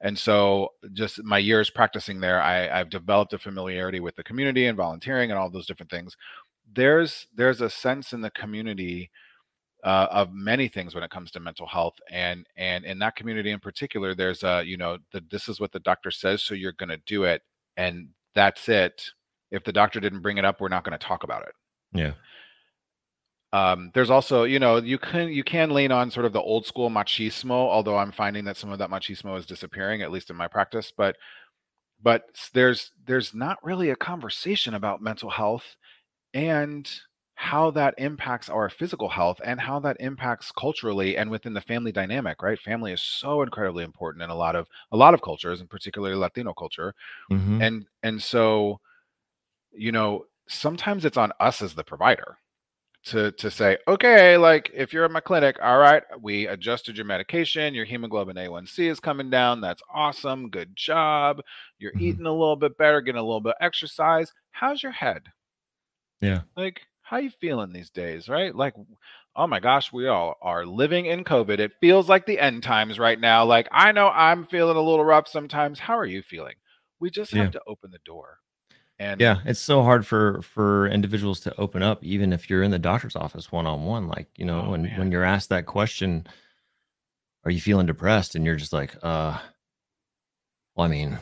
[0.00, 4.66] and so just my years practicing there, I, I've developed a familiarity with the community
[4.66, 6.16] and volunteering and all those different things.
[6.72, 9.10] There's there's a sense in the community
[9.82, 13.50] uh, of many things when it comes to mental health, and and in that community
[13.50, 16.70] in particular, there's a you know the, this is what the doctor says, so you're
[16.70, 17.42] going to do it,
[17.76, 19.02] and that's it.
[19.50, 21.54] If the doctor didn't bring it up, we're not going to talk about it.
[21.92, 22.12] Yeah
[23.52, 26.66] um, there's also you know you can you can lean on sort of the old
[26.66, 30.36] school machismo although i'm finding that some of that machismo is disappearing at least in
[30.36, 31.16] my practice but
[32.02, 35.76] but there's there's not really a conversation about mental health
[36.34, 36.90] and
[37.34, 41.92] how that impacts our physical health and how that impacts culturally and within the family
[41.92, 45.60] dynamic right family is so incredibly important in a lot of a lot of cultures
[45.60, 46.94] and particularly latino culture
[47.30, 47.62] mm-hmm.
[47.62, 48.78] and and so
[49.72, 52.36] you know sometimes it's on us as the provider
[53.04, 57.06] to to say, okay, like if you're at my clinic, all right, we adjusted your
[57.06, 59.60] medication, your hemoglobin A1C is coming down.
[59.60, 60.50] That's awesome.
[60.50, 61.40] Good job.
[61.78, 62.04] You're mm-hmm.
[62.04, 64.32] eating a little bit better, getting a little bit exercise.
[64.50, 65.22] How's your head?
[66.20, 66.42] Yeah.
[66.56, 68.54] Like, how you feeling these days, right?
[68.54, 68.74] Like,
[69.34, 71.58] oh my gosh, we all are living in COVID.
[71.58, 73.44] It feels like the end times right now.
[73.44, 75.78] Like, I know I'm feeling a little rough sometimes.
[75.78, 76.54] How are you feeling?
[77.00, 77.50] We just have yeah.
[77.52, 78.38] to open the door.
[79.00, 82.70] And Yeah, it's so hard for for individuals to open up, even if you're in
[82.72, 84.08] the doctor's office one on one.
[84.08, 84.98] Like, you know, Oh, when man.
[84.98, 86.26] when you're asked that question,
[87.44, 88.34] are you feeling depressed?
[88.34, 89.38] And you're just like, uh,
[90.74, 91.18] well, I mean,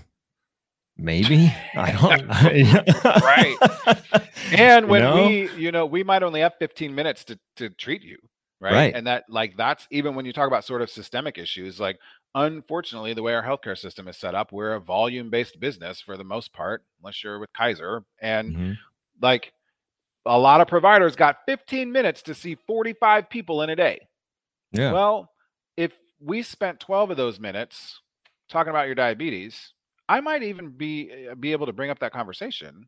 [0.96, 1.52] maybe.
[1.74, 2.26] I don't.
[3.22, 3.56] Right.
[4.52, 5.26] and You when know?
[5.26, 8.18] we you know we might only have 15 minutes to to treat you
[8.60, 8.72] right?
[8.72, 8.94] Right.
[8.94, 11.98] and that like that's even when you talk about sort of systemic issues like
[12.36, 16.16] unfortunately the way our healthcare system is set up we're a volume based business for
[16.18, 18.78] the most part unless you're with kaiser and Mhm.
[19.22, 19.52] like
[20.26, 24.06] a lot of providers got 15 minutes to see 45 people in a day
[24.72, 24.92] Yeah.
[24.92, 25.32] well
[25.78, 28.00] if we spent 12 of those minutes
[28.50, 29.72] talking about your diabetes
[30.08, 32.86] i might even be uh, be able to bring up that conversation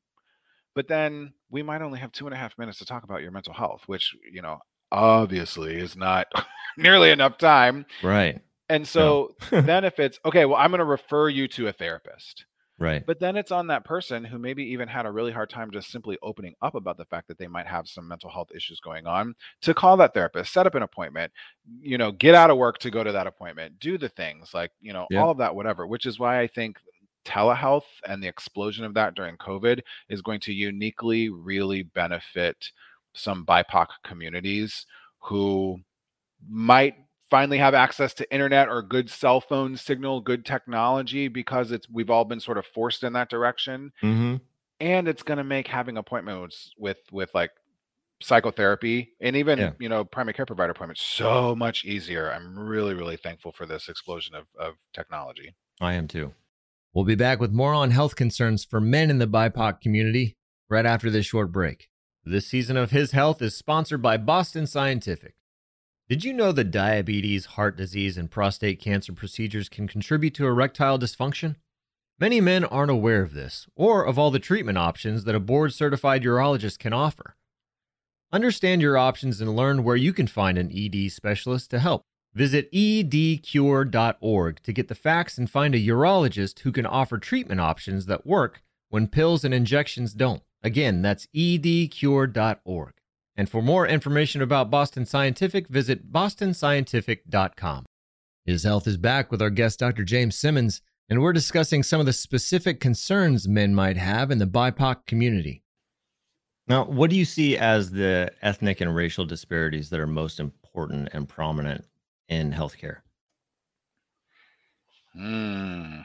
[0.75, 3.31] but then we might only have two and a half minutes to talk about your
[3.31, 4.59] mental health which you know
[4.93, 6.27] obviously is not
[6.77, 8.43] nearly enough time right.
[8.69, 12.45] And so then if it's okay well i'm going to refer you to a therapist
[12.81, 13.05] Right.
[13.05, 15.91] but then it's on that person who maybe even had a really hard time just
[15.91, 19.05] simply opening up about the fact that they might have some mental health issues going
[19.05, 21.33] on to call that therapist, set up an appointment,
[21.81, 24.71] you know, get out of work to go to that appointment, do the things like,
[24.81, 25.23] you know, Yeah.
[25.25, 26.77] all of that, whatever, which is why I think
[27.25, 32.71] telehealth and the explosion of that during COVID is going to uniquely really benefit
[33.13, 34.87] some BIPOC communities
[35.19, 35.81] who
[36.49, 36.95] might
[37.31, 42.11] finally have access to internet or good cell phone signal, good technology because it's we've
[42.11, 44.37] all been sort of forced in that direction hmm
[44.81, 47.51] and it's going to make having appointments with with like
[48.21, 49.73] psychotherapy and even Yeah.
[49.79, 53.89] you know primary care provider appointments so much easier i'm really really thankful for this
[53.89, 56.35] explosion of, of technology I am too.
[56.93, 60.37] We'll be back with more on health concerns for men in the BIPOC community
[60.69, 61.89] right after this short break.
[62.25, 65.35] This season of His Health is sponsored by Boston Scientific.
[66.09, 70.99] Did you know that diabetes, heart disease, and prostate cancer procedures can contribute to erectile
[70.99, 71.57] dysfunction?
[72.19, 75.75] Many men aren't aware of this or of all the treatment options that a board
[75.75, 77.37] certified urologist can offer.
[78.33, 82.01] Understand your options and learn where you can find an ED specialist to help.
[82.33, 88.07] Visit edcure.org to get the facts and find a urologist who can offer treatment options
[88.07, 90.43] that work when pills and injections don't.
[90.63, 92.95] Again, that's edcure.org.
[93.39, 97.87] And for more information about Boston Scientific, visit bostonscientific.com.
[98.45, 100.03] His Health is back with our guest, Dr.
[100.03, 104.47] James Simmons, and we're discussing some of the specific concerns men might have in the
[104.47, 105.63] BIPOC community.
[106.67, 111.11] Now, what do you see as the ethnic and racial disparities that are most important
[111.13, 111.85] and prominent
[112.29, 113.03] in healthcare?
[115.15, 116.01] Hmm.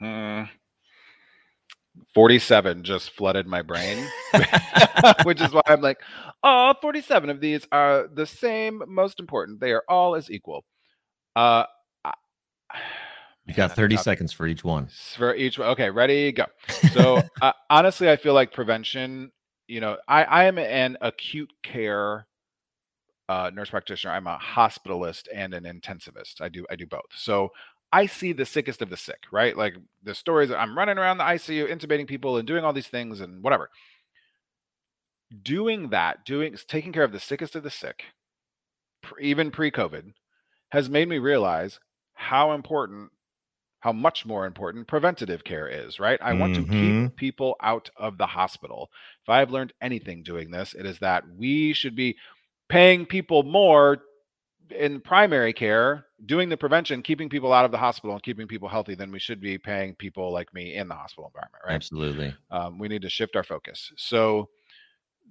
[1.96, 2.02] Hmm.
[2.14, 4.06] 47 just flooded my brain
[5.24, 5.98] which is why i'm like
[6.42, 10.64] all 47 of these are the same most important they are all as equal
[11.36, 11.64] uh
[12.04, 12.12] I-
[13.46, 14.04] You got 30 tough.
[14.04, 14.88] seconds for each one.
[15.16, 15.68] for each one.
[15.70, 16.44] Okay, ready, go.
[16.92, 19.32] So uh, honestly, I feel like prevention.
[19.66, 22.26] You know, I I am an acute care
[23.28, 24.12] uh, nurse practitioner.
[24.12, 26.40] I'm a hospitalist and an intensivist.
[26.40, 27.10] I do I do both.
[27.14, 27.48] So
[27.92, 29.56] I see the sickest of the sick, right?
[29.56, 30.50] Like the stories.
[30.50, 33.68] I'm running around the ICU, intubating people, and doing all these things and whatever.
[35.42, 38.04] Doing that, doing taking care of the sickest of the sick,
[39.20, 40.12] even pre-COVID,
[40.70, 41.78] has made me realize
[42.14, 43.10] how important
[43.80, 46.20] how much more important preventative care is, right?
[46.20, 47.06] I want to Mhm.
[47.06, 48.90] keep people out of the hospital.
[49.22, 52.18] If I've learned anything doing this, it is that we should be
[52.68, 54.04] paying people more
[54.72, 58.68] in primary care, doing the prevention, keeping people out of the hospital and keeping people
[58.68, 61.74] healthy then we should be paying people like me in the hospital environment, right?
[61.74, 62.34] Absolutely.
[62.50, 63.92] um, we need to shift our focus.
[63.96, 64.48] So,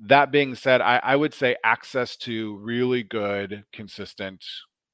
[0.02, 4.46] that being said, I, I would say access to really good, consistent,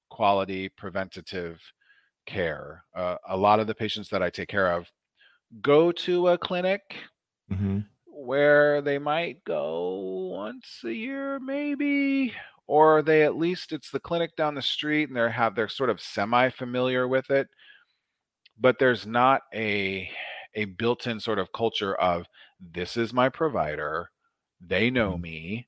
[0.09, 1.61] quality preventative
[2.25, 2.83] care.
[2.95, 4.91] Uh, a lot of the patients that I take care of
[5.61, 6.81] go to a clinic
[7.49, 7.79] hmm
[8.25, 12.33] where they might go once a year, maybe,
[12.67, 15.89] or they at least it's the clinic down the street and they have they're sort
[15.89, 17.47] of semi familiar with it,
[18.59, 20.09] but there's not a
[20.55, 22.25] a built-in sort of culture of
[22.59, 24.09] this is my provider,
[24.61, 25.17] they know Mhm.
[25.17, 25.67] me.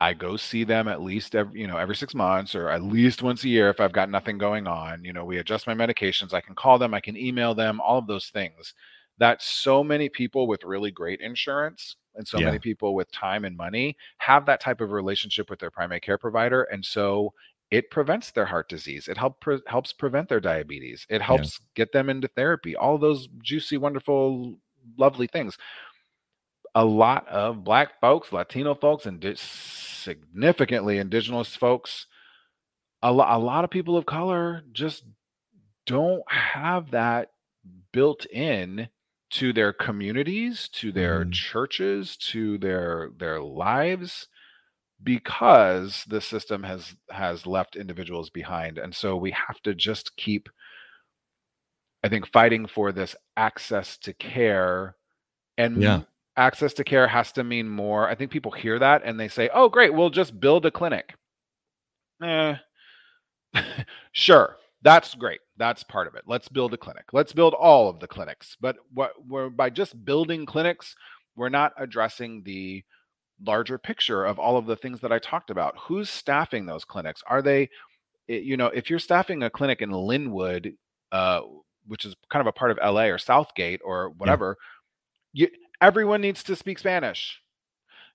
[0.00, 3.22] I go see them at least every, you know, every six months or at least
[3.22, 5.04] once a year if I've got nothing going on.
[5.04, 6.34] You know, we adjust my medications.
[6.34, 8.74] I can call them, I can email them, all of those things.
[9.20, 12.46] That so many people with really great insurance and so Yeah.
[12.46, 16.18] many people with time and money have that type of relationship with their primary care
[16.18, 16.64] provider.
[16.64, 17.32] And so
[17.70, 19.06] it prevents their heart disease.
[19.06, 21.06] It help pre- helps prevent their diabetes.
[21.08, 22.74] It helps get them into therapy.
[22.74, 24.56] All those juicy, wonderful,
[24.98, 25.56] lovely things
[26.74, 32.06] a lot of black folks, Latino folks, and significantly indigenous folks,
[33.02, 35.04] a, lo- a lot of people of color just
[35.86, 37.30] don't have that
[37.92, 38.88] built in
[39.30, 41.32] to their communities, to their Mhm.
[41.32, 44.28] churches, to their their lives
[45.02, 50.48] because the system has has left individuals behind and so we have to just keep
[52.04, 54.96] i think fighting for this access to care
[55.58, 56.02] and Yeah.
[56.36, 59.50] access to care has to mean more i think people hear that and they say
[59.54, 61.14] oh great we'll just build a clinic
[62.20, 62.56] eh.
[64.12, 68.00] sure that's great that's part of it let's build a clinic let's build all of
[68.00, 70.94] the clinics but what we're by just building clinics
[71.36, 72.82] we're not addressing the
[73.44, 75.74] larger picture of all of the things that I talked about.
[75.78, 77.22] Who's staffing those clinics?
[77.26, 77.70] Are they,
[78.28, 80.74] you know, if you're staffing a clinic in Lynwood,
[81.12, 81.40] uh,
[81.86, 84.56] which is kind of a part of LA or South Gate or whatever,
[85.32, 85.48] you,
[85.80, 87.40] everyone needs to speak Spanish.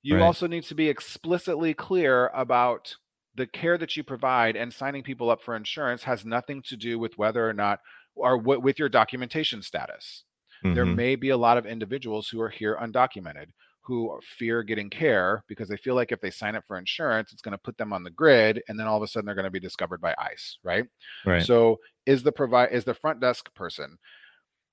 [0.03, 0.23] You Right.
[0.23, 2.95] also need to be explicitly clear about
[3.35, 6.97] the care that you provide and signing people up for insurance has nothing to do
[6.99, 7.79] with whether or not
[8.15, 10.23] or w- with your documentation status
[10.63, 10.95] there Mhm.
[10.95, 13.47] may be a lot of individuals who are here undocumented
[13.81, 17.41] who fear getting care because they feel like if they sign up for insurance it's
[17.41, 19.43] going to put them on the grid and then all of a sudden they're going
[19.43, 20.85] to be discovered by ice right,
[21.25, 21.43] Right.
[21.43, 23.97] so is the provide is the front desk person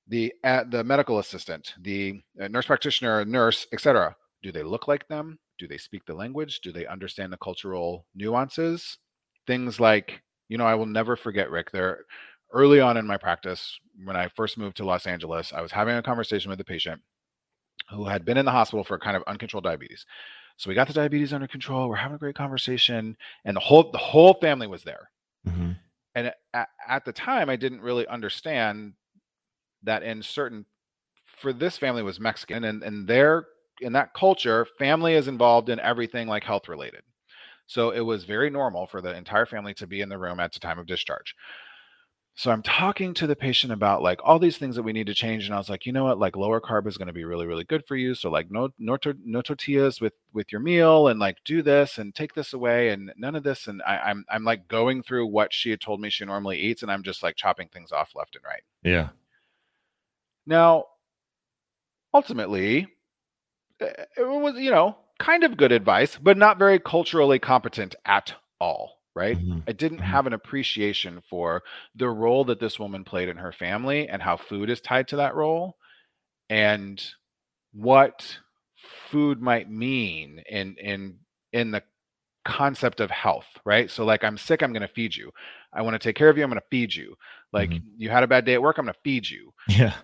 [0.08, 5.06] the uh, the medical assistant the uh, nurse practitioner nurse etc do they look like
[5.08, 6.60] them do they speak the language?
[6.60, 8.98] Do they understand the cultural nuances?
[9.46, 12.04] Things like you know i will never forget rick there
[12.52, 15.96] early on in my practice when i first moved to los angeles i was having
[15.96, 17.00] a conversation with a patient
[17.88, 20.04] who had been in the hospital for kind of uncontrolled diabetes.
[20.56, 23.90] So we got the diabetes under control we're having a great conversation and the whole
[23.90, 25.10] the whole family was there.
[25.48, 25.76] Mhm.
[26.14, 28.92] and at, at the time i didn't really understand
[29.82, 30.66] that in certain
[31.38, 33.46] for this family was mexican and and their
[33.82, 37.02] in that culture family is involved in everything like health related.
[37.66, 40.52] So it was very normal for the entire family to be in the room at
[40.52, 41.34] the time of discharge.
[42.34, 45.14] So i'm talking to the patient about like all these things that we need to
[45.14, 46.18] change and i was like you know what?
[46.18, 48.14] Like lower carb is going to be really really good for you.
[48.14, 51.98] So like no no, tor- no tortillas with with your meal and like do this
[51.98, 53.66] and take this away and none of this.
[53.66, 56.82] And I, i'm i'm like going through what she had told me she normally eats
[56.82, 58.62] and i'm just like chopping things off left and right.
[58.82, 59.10] Yeah.
[60.46, 60.86] now
[62.14, 62.88] ultimately
[63.82, 68.98] it was you know kind of good advice but not very culturally competent at all
[69.14, 69.62] right Mhm.
[69.68, 70.04] I didn't Mhm.
[70.04, 71.62] have an appreciation for
[71.94, 75.16] the role that this woman played in her family and how food is tied to
[75.16, 75.76] that role
[76.50, 77.02] and
[77.72, 78.38] what
[79.10, 81.18] food might mean in in
[81.52, 81.82] in the
[82.44, 83.88] concept of health, right?
[83.90, 85.30] So like I'm sick, I'm going to feed you.
[85.72, 87.14] I want to take care of you, I'm going to feed you.
[87.52, 87.82] Like Mhm.
[87.98, 89.52] you had a bad day at work, I'm going to feed you.
[89.68, 89.94] Yeah.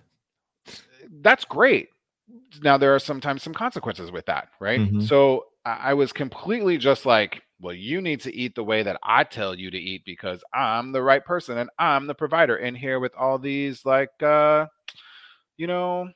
[1.21, 1.89] That's great.
[2.61, 4.81] Now there are sometimes some consequences with that, right?
[4.81, 5.01] Mhm.
[5.07, 8.99] So I I was completely just like, well, you need to eat the way that
[9.03, 12.75] I tell you to eat because I'm the right person and I'm the provider in
[12.75, 14.67] here with all these like uh
[15.57, 16.09] you know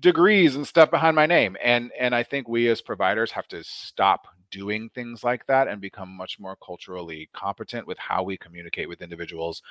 [0.00, 1.56] degrees and stuff behind my name.
[1.62, 5.80] And and I think we as providers have to stop doing things like that and
[5.80, 9.62] become much more culturally competent with how we communicate with individuals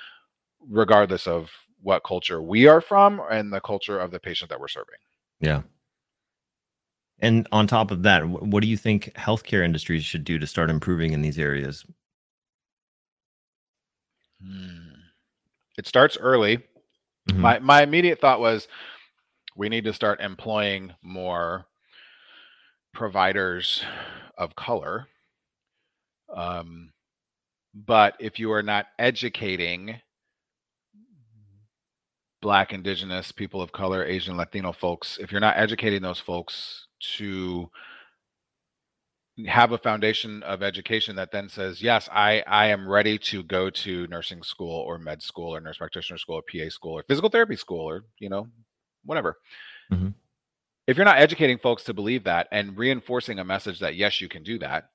[0.69, 1.51] regardless of
[1.81, 4.97] what culture we are from and the culture of the patient that we're serving.
[5.39, 5.61] Yeah.
[7.19, 10.69] And on top of that, what do you think healthcare industries should do to start
[10.69, 11.85] improving in these areas?
[14.41, 14.93] Hmm.
[15.77, 16.57] It starts early.
[17.29, 17.37] Mhm.
[17.37, 18.67] My my immediate thought was
[19.55, 21.67] we need to start employing more
[22.93, 23.83] providers
[24.37, 25.07] of color.
[26.35, 26.91] Um,
[27.73, 30.01] but if you are not educating
[32.41, 36.87] black indigenous people of color asian latino folks if you're not educating those folks
[37.17, 37.69] to
[39.47, 43.67] have a foundation of education that then says yes i i am ready to go
[43.69, 47.29] to nursing school or med school or nurse practitioner school or pa school or physical
[47.29, 48.47] therapy school or you know
[49.05, 49.37] whatever.
[49.91, 50.13] Mhm.
[50.87, 54.29] if you're not educating folks to believe that and reinforcing a message that yes you
[54.29, 54.89] can do that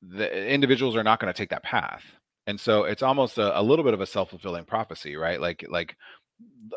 [0.00, 2.04] the individuals are not going to take that path.
[2.46, 5.40] And so it's almost a, a little bit of a self-fulfilling prophecy right?
[5.40, 5.96] Like like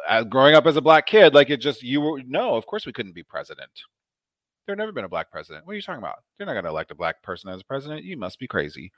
[0.09, 2.85] uh, growing up as a black kid like it just you were no of course
[2.87, 3.69] we couldn't be president
[4.67, 6.69] there never been a black president what are you talking about they're not going to
[6.69, 8.91] elect a black person as president you must be crazy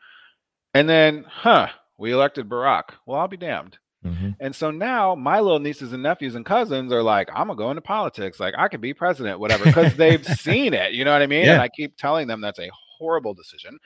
[0.73, 4.35] and then huh we elected barack well i'll be damned Mhm.
[4.41, 7.69] and so now my little nieces and nephews and cousins are like, I'm gonna go
[7.69, 8.37] into politics.
[8.37, 10.91] Like I could be president, whatever, because they've seen it.
[10.91, 11.45] You know what I mean?
[11.45, 11.53] Yeah.
[11.53, 13.79] And I keep telling them that's a horrible decision,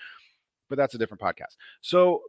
[0.70, 1.56] but that's a different podcast.
[1.82, 2.24] So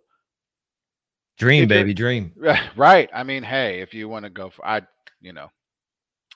[1.39, 2.33] Dream, baby, dream.
[2.77, 3.09] right.
[3.15, 4.83] I mean, hey, if you want to go for I,
[5.23, 5.49] you know,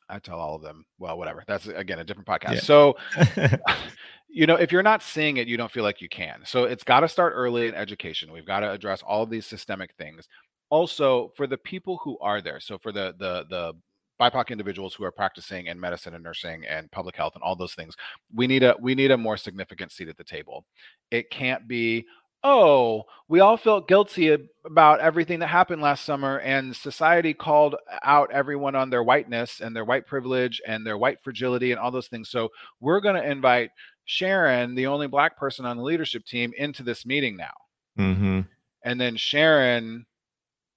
[0.09, 1.45] I tell all of them, well, whatever.
[1.47, 2.55] That's again a different podcast.
[2.55, 2.61] Yeah.
[2.61, 2.97] So
[4.29, 6.41] you know, if you're not seeing it, you don't feel like you can.
[6.45, 8.33] So it's got to start early in education.
[8.33, 10.29] We've got to address all these systemic things.
[10.71, 13.75] Also, for the people who are there, so for the the the
[14.23, 17.75] BIPOC individuals who are practicing in medicine and nursing and public health and all those
[17.75, 17.95] things.
[18.33, 20.65] We need a we need a more significant seat at the table.
[21.11, 22.07] It can't be,
[22.45, 28.31] oh, we all felt guilty about everything that happened last summer, and society called out
[28.33, 32.09] everyone on their whiteness and their white privilege and their white fragility and all those
[32.09, 32.31] things.
[32.31, 32.49] So
[32.81, 33.71] we're going to invite
[34.05, 37.55] Sharon, the only black person on the leadership team, into this meeting now.
[37.99, 38.41] Mm-hmm.
[38.85, 40.07] And then Sharon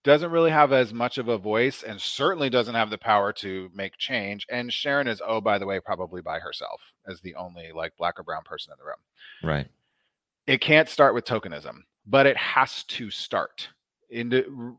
[0.03, 3.69] doesn't really have as much of a voice and certainly doesn't have the power to
[3.73, 4.45] make change.
[4.51, 8.19] And Sharon is, oh, by the way, probably by herself as the only like black
[8.19, 9.01] or brown person in the room.
[9.43, 9.67] Right.
[10.47, 13.69] It can't start with tokenism, but it has to start.
[14.09, 14.77] Into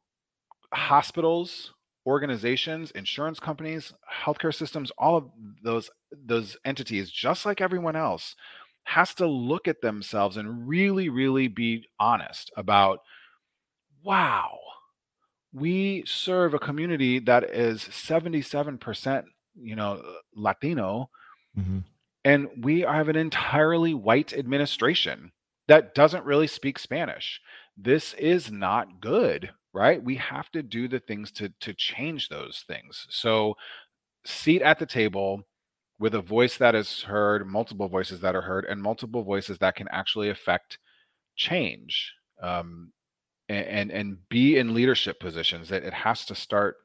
[0.73, 1.73] hospitals,
[2.07, 3.93] organizations, insurance companies,
[4.25, 5.31] healthcare systems, all of
[5.63, 8.37] those those entities, just like everyone else,
[8.85, 13.01] has to look at themselves and really, really be honest about,
[14.05, 14.57] wow,
[15.53, 19.25] we serve a community that is 77%
[19.59, 20.03] you know
[20.35, 21.09] latino
[21.59, 21.79] mm-hmm.
[22.25, 25.33] and we have an entirely white administration
[25.69, 27.41] that doesn't really speak spanish.
[27.77, 30.03] This is not good right?
[30.03, 33.07] We have to do the things to to change those things.
[33.11, 33.57] So
[34.25, 35.43] seat at the table
[35.99, 39.77] with a voice that is heard multiple voices that are heard and multiple voices that
[39.77, 40.79] can actually affect
[41.37, 42.13] change
[42.43, 42.93] um,
[43.49, 46.77] and and be in leadership positions that it has to start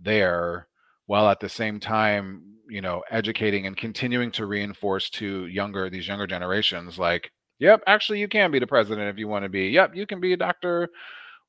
[0.00, 0.68] there
[1.06, 6.08] while at the same time you know educating and continuing to reinforce to younger these
[6.08, 7.30] younger generations like
[7.62, 9.68] yep actually you can be the president if you want to be.
[9.68, 10.88] Yep you can be a doctor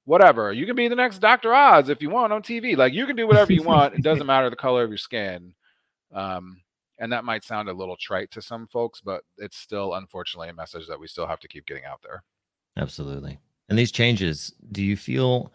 [0.05, 0.53] whatever.
[0.53, 3.16] You can be the next dr oz if you want on tv like you can
[3.16, 3.95] do whatever you want.
[3.95, 5.53] It doesn't matter the color of your skin.
[6.14, 6.61] Um,
[6.99, 10.53] and that might sound a little trite to some folks but it's still unfortunately a
[10.53, 12.24] message that we still have to keep getting out there.
[12.78, 13.39] Absolutely.
[13.70, 15.51] And these changes, do you feel,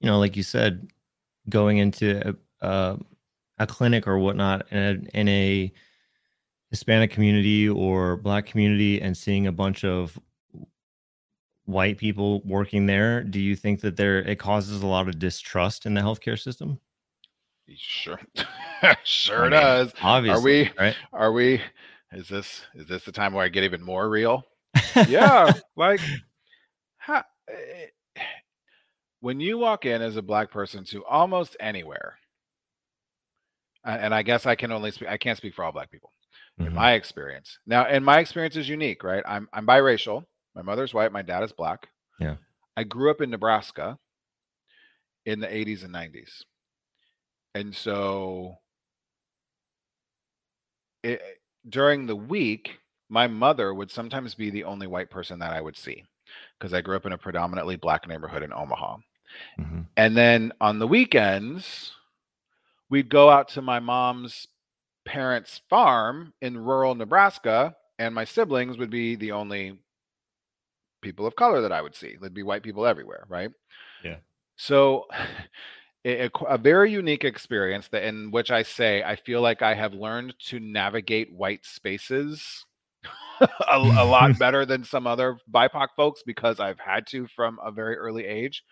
[0.00, 0.88] you know, like you said,
[1.48, 2.96] going into a,
[3.58, 5.72] a clinic or whatnot in a, in a
[6.76, 10.18] Hispanic community or Black community and seeing a bunch of
[11.64, 15.86] white people working there, do you think that there it causes a lot of distrust
[15.86, 16.78] in the healthcare system?
[17.74, 18.20] Sure,
[19.04, 19.94] sure I mean, does.
[20.02, 20.70] Obviously, are we?
[20.78, 20.96] Right?
[21.12, 21.62] Are we?
[22.12, 24.44] Is this is this the time where I get even more real?
[25.08, 26.00] yeah, like,
[26.98, 27.86] how, Eh,
[29.20, 32.18] when you walk in as a black person to almost anywhere,
[33.82, 36.12] and I guess I can only speak, I can't speak for all black people.
[36.58, 36.68] Mm-hmm.
[36.68, 39.22] In my experience, now, and my experience is unique, right?
[39.26, 40.24] I'm I'm biracial.
[40.54, 41.88] My mother's white, my dad is black.
[42.18, 42.36] Yeah.
[42.78, 43.98] I grew up in Nebraska
[45.26, 46.44] in the 80s and 90s.
[47.54, 48.58] And so
[51.02, 51.20] it,
[51.68, 52.78] during the week,
[53.08, 56.04] my mother would sometimes be the only white person that I would see
[56.58, 58.96] because I grew up in a predominantly black neighborhood in Omaha.
[59.58, 59.80] Mm-hmm.
[59.96, 61.92] And then on the weekends,
[62.88, 64.46] we'd go out to my mom's
[65.06, 69.78] parents' farm in rural Nebraska, and my siblings would be the only
[71.00, 72.16] people of color that I would see.
[72.20, 73.50] There'd be white people everywhere, right?
[74.04, 74.16] Yeah.
[74.56, 75.06] So,
[76.04, 79.92] a, a, very unique experience that in which I say I feel like I have
[79.92, 82.64] learned to navigate white spaces
[83.40, 87.72] a, a lot better than some other BIPOC folks because I've had to from a
[87.72, 88.62] very early age.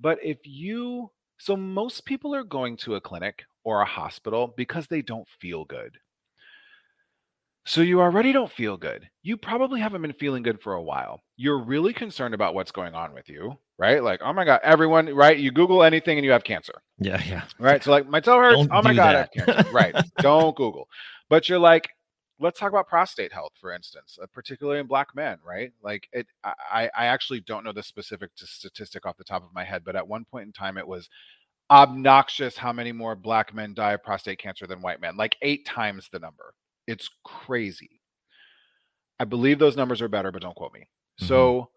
[0.00, 4.86] But if you, so most people are going to a clinic or a hospital because
[4.86, 5.98] they don't feel good.
[7.66, 9.08] So you already don't feel good.
[9.22, 11.22] You probably haven't been feeling good for a while.
[11.36, 14.02] You're really concerned about what's going on with you, right?
[14.02, 15.38] Like, oh my God, everyone, right?
[15.38, 16.74] You Google anything and you have cancer.
[16.98, 17.44] Yeah, yeah.
[17.58, 17.82] Right.
[17.82, 18.56] So like my toe hurts.
[18.56, 19.30] Don't oh my God, that.
[19.34, 19.72] I have cancer.
[19.72, 19.94] right.
[20.18, 20.88] Don't Google.
[21.30, 21.88] But you're like,
[22.40, 26.26] let's talk about prostate health for instance uh, particularly in black men right like it
[26.42, 29.96] I, I actually don't know the specific statistic off the top of my head but
[29.96, 31.08] at one point in time it was
[31.70, 35.64] obnoxious how many more black men die of prostate cancer than white men like eight
[35.66, 36.52] times the number
[36.86, 38.00] it's crazy
[39.18, 41.26] i believe those numbers are better but don't quote me mm-hmm.
[41.26, 41.68] so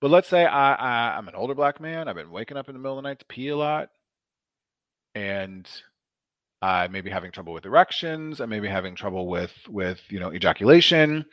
[0.00, 2.74] but let's say I, I i'm an older black man i've been waking up in
[2.74, 3.88] the middle of the night to pee a lot
[5.14, 5.68] and
[6.64, 8.40] I may be having trouble with erections.
[8.40, 11.26] I may be having trouble with with you know ejaculation.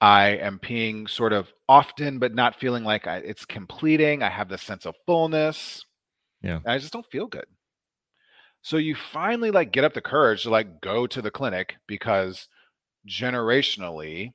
[0.00, 4.22] I am peeing sort of often, but not feeling like I, it's completing.
[4.22, 5.84] I have this sense of fullness.
[6.42, 7.46] Yeah, I just don't feel good.
[8.62, 12.48] So you finally like get up the courage to like go to the clinic because
[13.08, 14.32] generationally,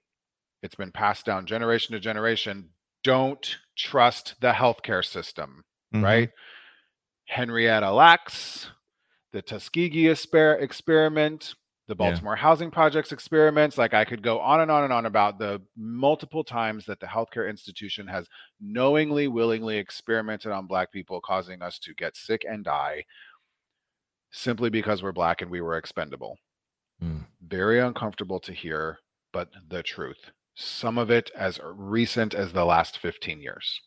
[0.61, 2.69] it's been passed down generation to generation.
[3.03, 6.03] Don't trust the healthcare system, mm-hmm.
[6.03, 6.29] right?
[7.27, 8.69] Henrietta Lacks,
[9.31, 11.55] the Tuskegee experiment,
[11.87, 12.41] the Baltimore yeah.
[12.41, 13.77] housing projects experiments.
[13.77, 17.05] Like I could go on and on and on about the multiple times that the
[17.07, 18.27] healthcare institution has
[18.61, 23.03] knowingly, willingly experimented on Black people, causing us to get sick and die.
[24.31, 26.37] simply because we're black and we were expendable.
[27.03, 27.25] Mm.
[27.41, 28.99] Very uncomfortable to hear,
[29.31, 30.31] but the truth.
[30.55, 33.81] Some of it as recent as the last 15 years.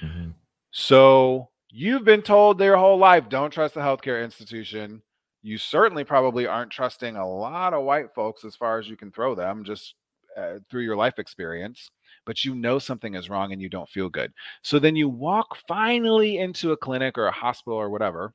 [0.00, 0.30] hmm
[0.72, 5.02] So you've been told their whole life don't trust the healthcare institution.
[5.42, 9.10] You certainly probably aren't trusting a lot of white folks as far as you can
[9.10, 9.94] throw them just
[10.36, 11.90] uh, through your life experience,
[12.24, 14.32] but you know something is wrong and you don't feel good.
[14.62, 18.32] So then you walk finally into a clinic or a hospital or whatever,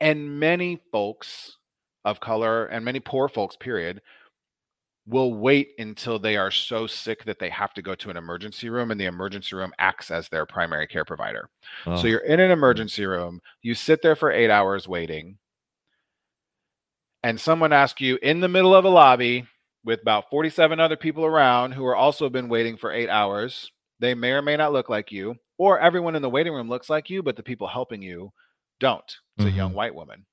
[0.00, 1.56] and many folks
[2.04, 4.00] of color and many poor folks, period,
[5.06, 8.68] will wait until they are so sick that they have to go to an emergency
[8.68, 11.48] room and the emergency room acts as their primary care provider.
[11.86, 15.38] Oh, So you're in an emergency room, you sit there for 8 hours waiting,
[17.22, 19.46] and someone asks you in the middle of a lobby
[19.84, 23.70] with about 47 other people around who are also been waiting for 8 hours.
[24.00, 26.88] They may or may not look like you, or everyone in the waiting room looks
[26.90, 28.32] like you, but the people helping you
[28.80, 29.16] don't.
[29.36, 29.74] It's a young Mhm.
[29.74, 30.24] white woman.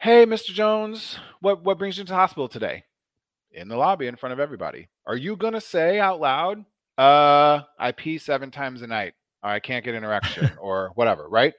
[0.00, 0.52] Hey, Mr.
[0.52, 2.84] Jones, what what brings you to the hospital today?
[3.52, 4.88] In the lobby in front of everybody.
[5.06, 6.64] Are you gonna say out loud,
[6.98, 9.14] uh, I pee seven times a night.
[9.42, 11.54] or I can't get an erection or whatever, right?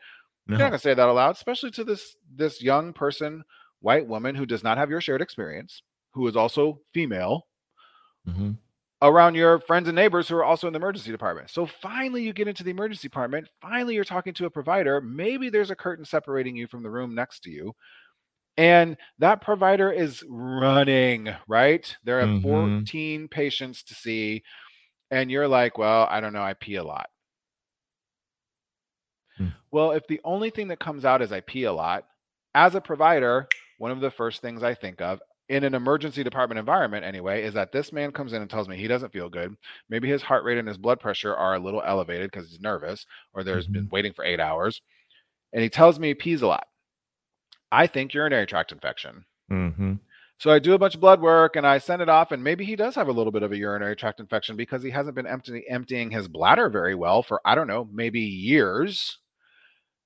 [0.48, 0.54] no.
[0.54, 3.44] You're not gonna say that out loud, especially to this this young person,
[3.82, 7.48] white woman who does not have your shared experience, who is also female,
[8.26, 8.60] Mhm.
[9.02, 11.50] around your friends and neighbors who are also in the emergency department.
[11.50, 15.50] So finally you get into the emergency department, finally you're talking to a provider, maybe
[15.50, 17.74] there's a curtain separating you from the room next to you.
[18.58, 21.96] And that provider is running, right?
[22.04, 22.42] There are Mhm.
[22.42, 24.44] 14 patients to see
[25.12, 27.10] and you're like, "Well, I don't know, I pee a lot."
[29.38, 29.50] Hmm.
[29.72, 32.08] Well, if the only thing that comes out is I pee a lot,
[32.56, 33.50] as a provider,
[33.80, 35.20] one of the first things I think of
[35.50, 38.78] in an emergency department environment anyway is that this man comes in and tells me
[38.78, 39.56] he doesn't feel good.
[39.90, 43.08] Maybe his heart rate and his blood pressure are a little elevated because he's nervous
[43.34, 44.82] or there's been waiting for 8 hours.
[45.52, 46.68] And he tells me he pees a lot.
[47.72, 49.26] I think urinary tract infection.
[49.52, 50.00] Mhm.
[50.38, 52.64] So I do a bunch of blood work and I send it off, and maybe
[52.64, 55.28] he does have a little bit of a urinary tract infection because he hasn't been
[55.28, 59.18] empty, emptying his bladder very well for I don't know, maybe years.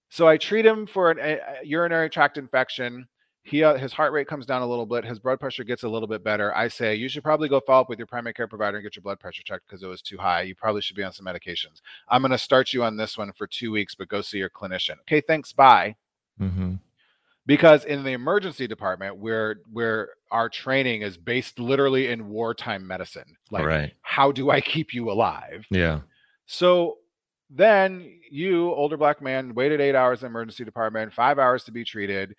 [0.10, 3.08] So I treat him for an, a, a urinary tract infection.
[3.46, 5.90] He uh, his heart rate comes down a little bit, his blood pressure gets a
[5.90, 6.56] little bit better.
[6.56, 8.96] I say you should probably go follow up with your primary care provider and get
[8.96, 10.44] your blood pressure checked because it was too high.
[10.44, 11.82] You probably should be on some medications.
[12.08, 14.50] I'm going to start you on this one for two weeks, but go see your
[14.50, 14.96] clinician.
[15.02, 15.52] Okay, thanks.
[15.52, 15.96] Bye
[16.42, 16.80] Mhm.
[17.46, 23.36] because in the emergency department where where our training is based literally in wartime medicine
[23.52, 23.94] like right.
[24.02, 26.00] how do i keep you alive Yeah.
[26.48, 26.98] so
[27.52, 31.72] then you older black man waited eight hours in the emergency department five hours to
[31.72, 32.34] be treated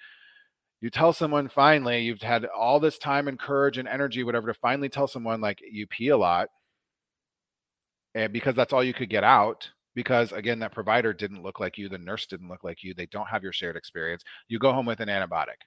[0.85, 4.59] you tell someone finally you've had all this time and courage and energy whatever to
[4.61, 6.51] finally tell someone like you pee a lot
[8.15, 11.79] and because that's all you could get out because again that provider didn't look like
[11.79, 14.75] you the nurse didn't look like you they don't have your shared experience you go
[14.75, 15.65] home with an antibiotic.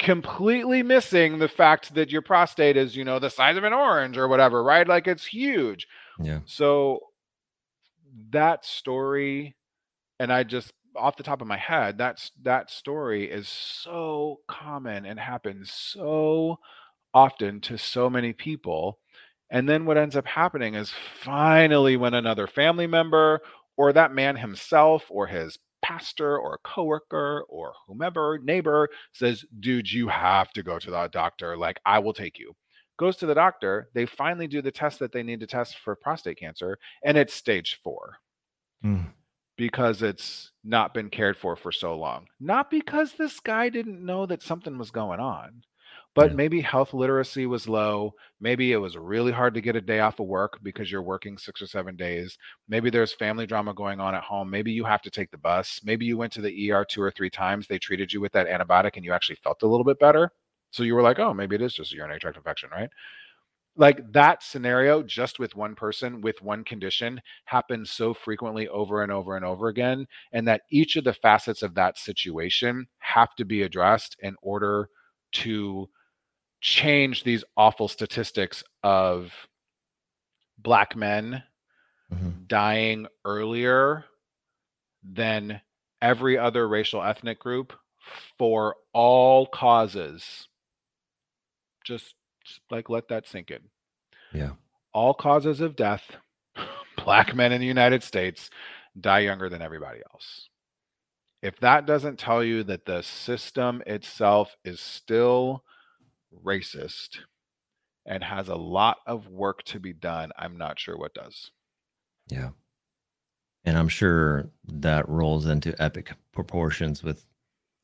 [0.00, 4.18] Completely missing the fact that your prostate is you know the size of an orange
[4.18, 4.88] or whatever right?
[4.88, 5.86] Like it's huge.
[6.20, 6.40] Yeah.
[6.46, 6.98] so
[8.30, 9.54] that story
[10.18, 15.06] and i just off the top of my head that's that story is so common
[15.06, 16.58] and happens so
[17.14, 18.98] often to so many people
[19.50, 23.40] and then what ends up happening is finally when another family member
[23.76, 30.08] or that man himself or his pastor or coworker or whomever neighbor says dude you
[30.08, 32.52] have to go to the doctor like i will take you
[32.98, 35.96] goes to the doctor they finally do the test that they need to test for
[35.96, 38.18] prostate cancer and it's stage 4
[38.84, 39.12] Mm.
[39.60, 42.26] Because it's not been cared for for so long.
[42.40, 45.62] Not because this guy didn't know that something was going on,
[46.14, 46.36] but Yeah.
[46.36, 48.14] maybe health literacy was low.
[48.40, 51.36] Maybe it was really hard to get a day off of work because you're working
[51.36, 52.38] six or seven days.
[52.68, 54.48] Maybe there's family drama going on at home.
[54.50, 55.80] Maybe you have to take the bus.
[55.84, 57.66] Maybe you went to the ER two or three times.
[57.66, 60.32] They treated you with that antibiotic and you actually felt a little bit better.
[60.70, 62.88] So you were like, oh, maybe it is just a urinary tract infection, right?
[63.76, 69.12] Like that scenario just with one person with one condition happens so frequently over and
[69.12, 73.44] over and over again and that each of the facets of that situation have to
[73.44, 74.88] be addressed in order
[75.32, 75.88] to
[76.60, 79.32] change these awful statistics of
[80.58, 81.42] black men
[82.10, 82.48] Mhm.
[82.48, 84.04] dying earlier
[85.02, 85.60] than
[86.02, 87.72] every other racial ethnic group
[88.38, 90.48] for all causes
[91.84, 92.14] just,
[92.44, 93.60] just like let that sink in
[94.32, 94.50] Yeah.
[94.92, 96.02] all causes of death,
[97.04, 98.50] black men in the United States
[99.00, 100.48] die younger than everybody else.
[101.42, 105.64] If that doesn't tell you that the system itself is still
[106.44, 107.18] racist
[108.04, 111.50] and has a lot of work to be done, I'm not sure what does.
[112.28, 112.50] Yeah.
[113.64, 117.24] And I'm sure that rolls into epic proportions with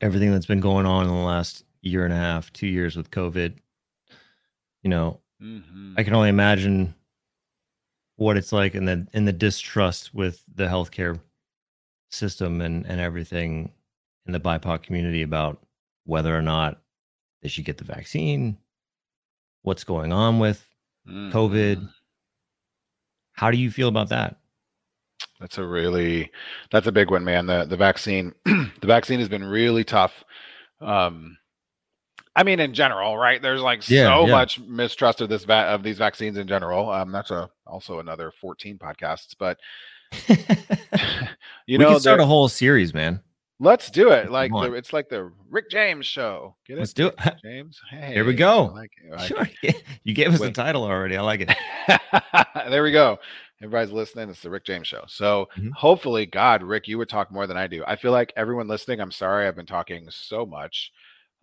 [0.00, 3.10] everything that's been going on in the last year and a half, two years with
[3.10, 3.56] COVID,
[4.86, 5.94] you know, Mhm.
[5.98, 6.94] I can only imagine
[8.14, 11.18] what it's like in the in the distrust with the healthcare
[12.12, 13.72] system and and everything
[14.26, 15.66] in the BIPOC community about
[16.04, 16.80] whether or not
[17.42, 18.58] they should get the vaccine,
[19.62, 20.64] what's going on with
[21.08, 21.78] COVID.
[21.78, 21.90] Mhm.
[23.32, 24.36] How do you feel about that?
[25.40, 26.30] That's a really
[26.70, 27.46] that's a big one, man.
[27.46, 30.22] The the vaccine the vaccine has been really tough.
[30.80, 31.38] Um
[32.36, 33.40] I mean in general, right?
[33.42, 34.32] There's like Yeah, so yeah.
[34.32, 36.90] much mistrust of this va- of these vaccines in general.
[36.90, 39.58] Um that's a also another 14 podcasts, but
[40.28, 43.20] you we know can start a whole series, man.
[43.58, 44.30] let's do it.
[44.30, 46.54] Like the, it's like the Rick James show.
[46.66, 46.96] Get Let's it?
[46.96, 47.14] do it.
[47.24, 47.80] Rick James.
[47.90, 48.12] Hey.
[48.12, 48.66] Here we go.
[48.68, 49.12] I like it.
[49.12, 49.72] I like Sure.
[50.04, 51.16] You gave us the title already.
[51.16, 51.50] I like it.
[52.68, 53.18] there we go.
[53.62, 54.28] Everybody's listening.
[54.28, 55.04] It's the Rick James show.
[55.08, 55.72] So Mhm.
[55.72, 57.82] hopefully, God, Rick, you would talk more than I do.
[57.86, 60.92] I feel like everyone listening, I'm sorry I've been talking so much.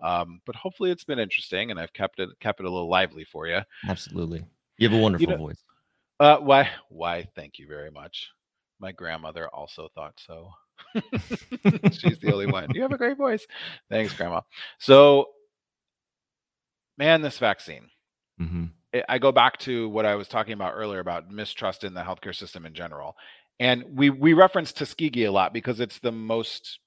[0.03, 3.23] Um, but hopefully it's been interesting and I've kept it kept it a little lively
[3.23, 3.61] for you.
[3.87, 4.45] Absolutely.
[4.77, 5.63] You have a wonderful know- voice.
[6.19, 8.29] Uh why why thank you very much.
[8.79, 10.51] My grandmother also thought so.
[11.91, 12.73] She's the only one.
[12.73, 13.45] You have a great voice.
[13.89, 14.41] Thanks, Grandma.
[14.77, 15.27] So
[16.97, 17.89] man, this vaccine.
[18.37, 21.93] hmm I- I go back to what I was talking about earlier about mistrust in
[21.95, 23.15] the healthcare system in general.
[23.59, 26.79] And we we reference Tuskegee a lot because it's the most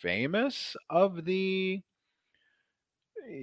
[0.00, 1.80] famous of the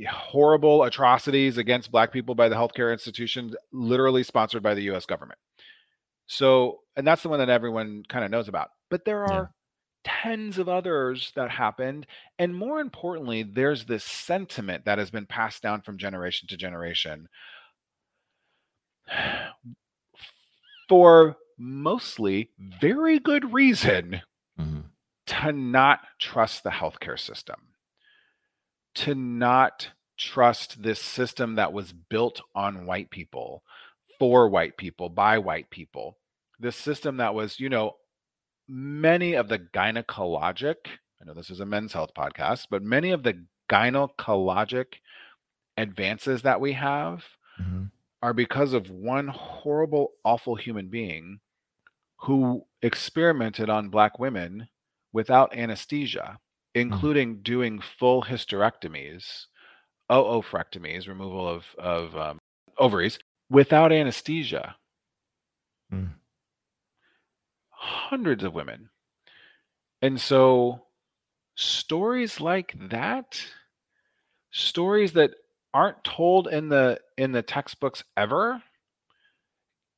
[0.09, 5.39] horrible atrocities against black people by the healthcare institutions literally sponsored by the US government.
[6.27, 8.69] So, and that's the one that everyone kind of knows about.
[8.89, 9.45] But there Yeah.
[9.45, 9.51] are
[10.03, 12.07] tens of others that happened
[12.39, 17.27] and more importantly there's this sentiment that has been passed down from generation to generation
[20.87, 24.21] for mostly very good reason
[24.57, 24.81] hmm
[25.27, 27.68] to not trust the healthcare system,
[28.99, 33.63] to not trust this system that was built on white people,
[34.17, 36.17] for white people, by white people.
[36.59, 37.95] This system that was, you know,
[38.67, 40.75] many of the gynecologic,
[41.21, 44.95] I know this is a men's health podcast, but many of the gynecologic
[45.77, 47.23] advances that we have
[47.57, 47.85] hmm
[48.21, 51.39] are because of one horrible, awful human being
[52.17, 54.67] who experimented on black women
[55.13, 56.37] without anesthesia,
[56.75, 59.45] including doing full hysterectomies,
[60.09, 62.39] oophorectomies, removal of, of um,
[62.77, 64.75] ovaries, without anesthesia.
[65.93, 66.11] Mm.
[67.69, 68.89] Hundreds of women.
[70.01, 70.83] And so,
[71.55, 73.41] stories like that,
[74.51, 75.31] stories that
[75.73, 78.63] aren't told in the in the textbooks ever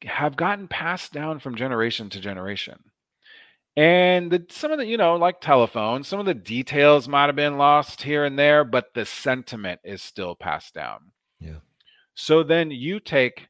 [0.04, 2.91] have gotten passed down from generation to generation
[3.78, 7.36] and the, some of the you know like telephone, some of the details might have
[7.36, 11.00] been lost here and there but the sentiment is still passed down
[11.40, 11.60] Yeah.
[12.14, 13.48] so then you take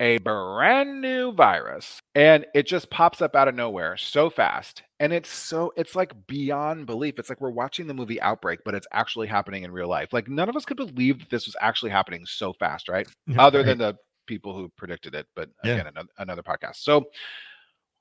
[0.00, 5.12] a brand new virus and it just pops up out of nowhere so fast and
[5.12, 8.86] it's so it's like beyond belief it's like we're watching the movie outbreak but it's
[8.92, 11.90] actually happening in real life like none of us could believe that this was actually
[11.90, 13.06] happening so fast right
[13.38, 13.66] other Right.
[13.66, 13.96] than the
[14.26, 15.74] people who predicted it but Yeah.
[15.74, 17.04] again another, another podcast so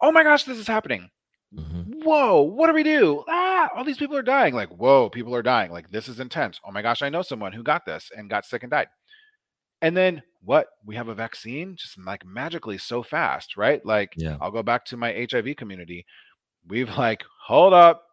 [0.01, 1.09] oh my gosh this is happening
[1.53, 2.03] Mhm.
[2.03, 3.23] whoa what do we do?
[3.27, 4.53] Ah all these people are dying.
[4.53, 5.71] Like whoa people are dying.
[5.71, 6.59] Like this is intense.
[6.65, 8.87] Oh my gosh i know someone who got this and got sick and died.
[9.81, 10.67] And then what?
[10.85, 13.83] We have a vaccine just like magically so fast right?
[13.85, 14.37] Like Yeah.
[14.41, 16.05] i'll go back to my hiv community.
[16.67, 18.03] We've like hold up.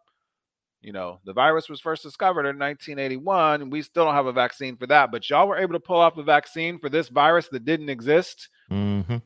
[0.81, 4.31] You know the virus was first discovered in 1981 and we still don't have a
[4.33, 7.47] vaccine for that but y'all were able to pull off a vaccine for this virus
[7.49, 8.49] that didn't exist?
[8.71, 9.21] Mhm.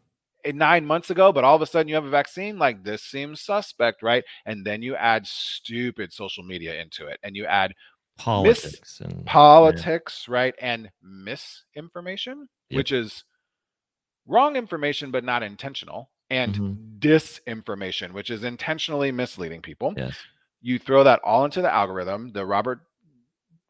[0.45, 3.41] Nine months ago, but all of a sudden you have a vaccine, like this seems
[3.41, 4.23] suspect, right?
[4.45, 7.73] And then you add stupid social media into it and you add
[8.17, 10.53] Politics and politics, right?
[10.61, 12.77] And misinformation, Yep.
[12.77, 13.23] which is
[14.27, 16.99] wrong information, but not intentional, and Mhm.
[16.99, 19.93] disinformation, which is intentionally misleading people.
[19.97, 20.17] yes.
[20.61, 22.81] You throw that all into the algorithm, the Robert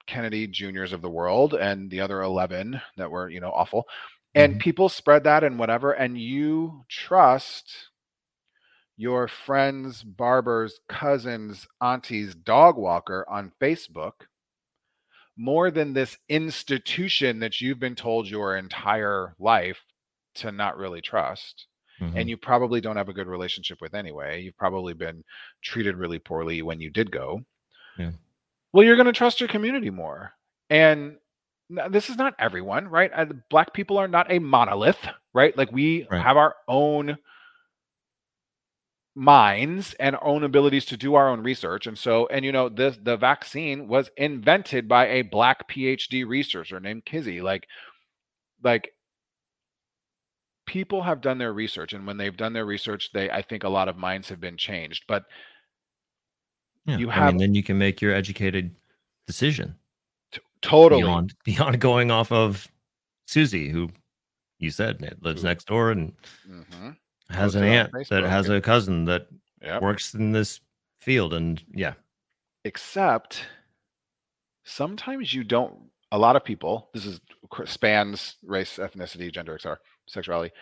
[0.08, 3.88] Kennedy Juniors of the world and the other 11 that were, you know, awful.
[4.34, 4.60] And Mhm.
[4.60, 7.90] people spread that and whatever, and you trust
[8.98, 14.28] your friends, barbers, cousins, aunties, dog walker on Facebook
[15.38, 19.82] more than this institution that you've been told your entire life
[20.36, 21.68] to not really trust
[22.00, 22.14] Mhm.
[22.16, 24.42] and you probably don't have a good relationship with anyway.
[24.42, 25.24] You've probably been
[25.62, 27.44] treated really poorly when you did go.
[27.98, 28.12] Yeah.
[28.72, 30.34] Well, you're going to trust your community more.
[30.70, 31.18] And
[31.90, 33.12] this is not everyone, right?
[33.50, 35.00] Black people are not a monolith,
[35.34, 35.56] right?
[35.58, 36.22] Like we Right.
[36.22, 37.18] have our own
[39.14, 41.86] minds and our own abilities to do our own research.
[41.88, 46.80] And so, and you know, this the vaccine was invented by a black PhD researcher
[46.80, 47.42] named Kizzy.
[47.42, 47.68] Like,
[48.64, 48.94] like
[50.66, 53.70] people have done their research, and when they've done their research, they I think a
[53.70, 55.04] lot of minds have been changed.
[55.08, 55.26] But
[56.86, 56.98] Yeah.
[56.98, 58.76] You I have- mean, then you can make your educated
[59.28, 59.76] decision
[60.62, 62.68] totally beyond beyond going off of
[63.28, 63.90] Susie, who
[64.60, 66.14] you said it lives next door and
[66.48, 66.96] Mhm.
[67.30, 69.28] has an aunt that has a cousin that
[69.62, 69.82] Yep.
[69.84, 70.60] works in this
[71.00, 71.94] field, and yeah,
[72.66, 73.46] except
[74.64, 77.20] sometimes you don't a lot of people this is
[77.66, 80.54] spans race ethnicity gender etc sexuality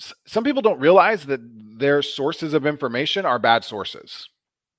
[0.00, 1.40] S- some people don't realize that
[1.78, 4.28] their sources of information are bad sources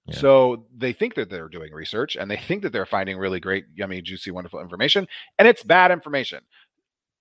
[0.05, 0.17] Yeah.
[0.17, 3.65] so they think that they're doing research and they think that they're finding really great
[3.73, 5.07] yummy juicy wonderful information
[5.39, 6.41] and it's bad information.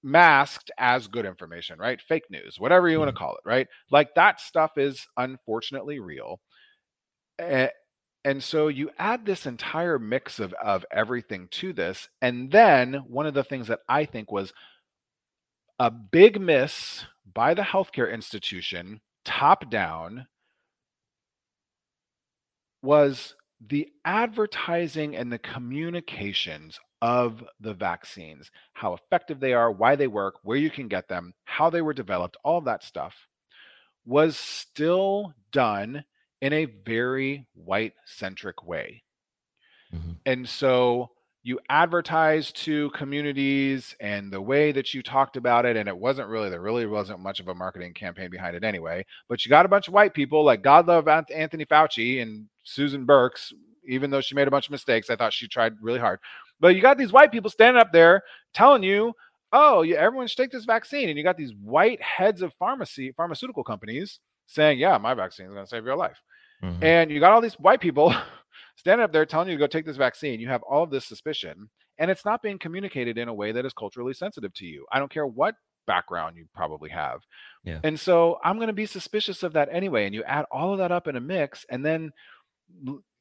[0.02, 2.00] Masked as good information right?
[2.00, 3.24] Fake news whatever you want to mm-hmm.
[3.24, 3.68] call it right?
[3.90, 6.40] Like that stuff is unfortunately real
[7.40, 7.70] A-
[8.24, 13.26] and so you add this entire mix of of everything to this and then one
[13.26, 14.52] of the things that i think was
[15.78, 17.04] a big miss
[17.34, 20.26] by the healthcare institution top down
[22.82, 23.34] was
[23.68, 30.36] the advertising and the communications of the vaccines how effective they are why they work
[30.42, 33.14] where you can get them how they were developed all that stuff
[34.04, 36.04] was still done
[36.40, 39.02] in a very white centric way.
[39.92, 40.18] Mhm.
[40.26, 41.12] And so
[41.44, 46.28] you advertised to communities and the way that you talked about it, and it wasn't
[46.28, 49.04] really, there really wasn't much of a marketing campaign behind it anyway.
[49.28, 53.06] But you got a bunch of white people like God love Anthony Fauci and Susan
[53.06, 53.52] Birx,
[53.86, 55.10] even though she made a bunch of mistakes.
[55.10, 56.20] I thought she tried really hard.
[56.60, 58.22] But you got these white people standing up there
[58.54, 59.12] telling you,
[59.52, 61.08] oh, yeah, everyone should take this vaccine.
[61.08, 65.52] And you got these white heads of pharmacy, pharmaceutical companies saying, yeah, my vaccine is
[65.52, 66.22] going to save your life.
[66.62, 66.82] Mhm.
[66.82, 68.14] And you got all these white people
[68.76, 70.40] standing up there telling you to go take this vaccine.
[70.40, 73.66] You have all of this suspicion, and it's not being communicated in a way that
[73.66, 74.86] is culturally sensitive to you.
[74.92, 75.54] I don't care what
[75.86, 77.20] background you probably have.
[77.64, 77.80] Yeah.
[77.82, 80.06] And so I'm going to be suspicious of that anyway.
[80.06, 82.12] And you add all of that up in a mix, and then,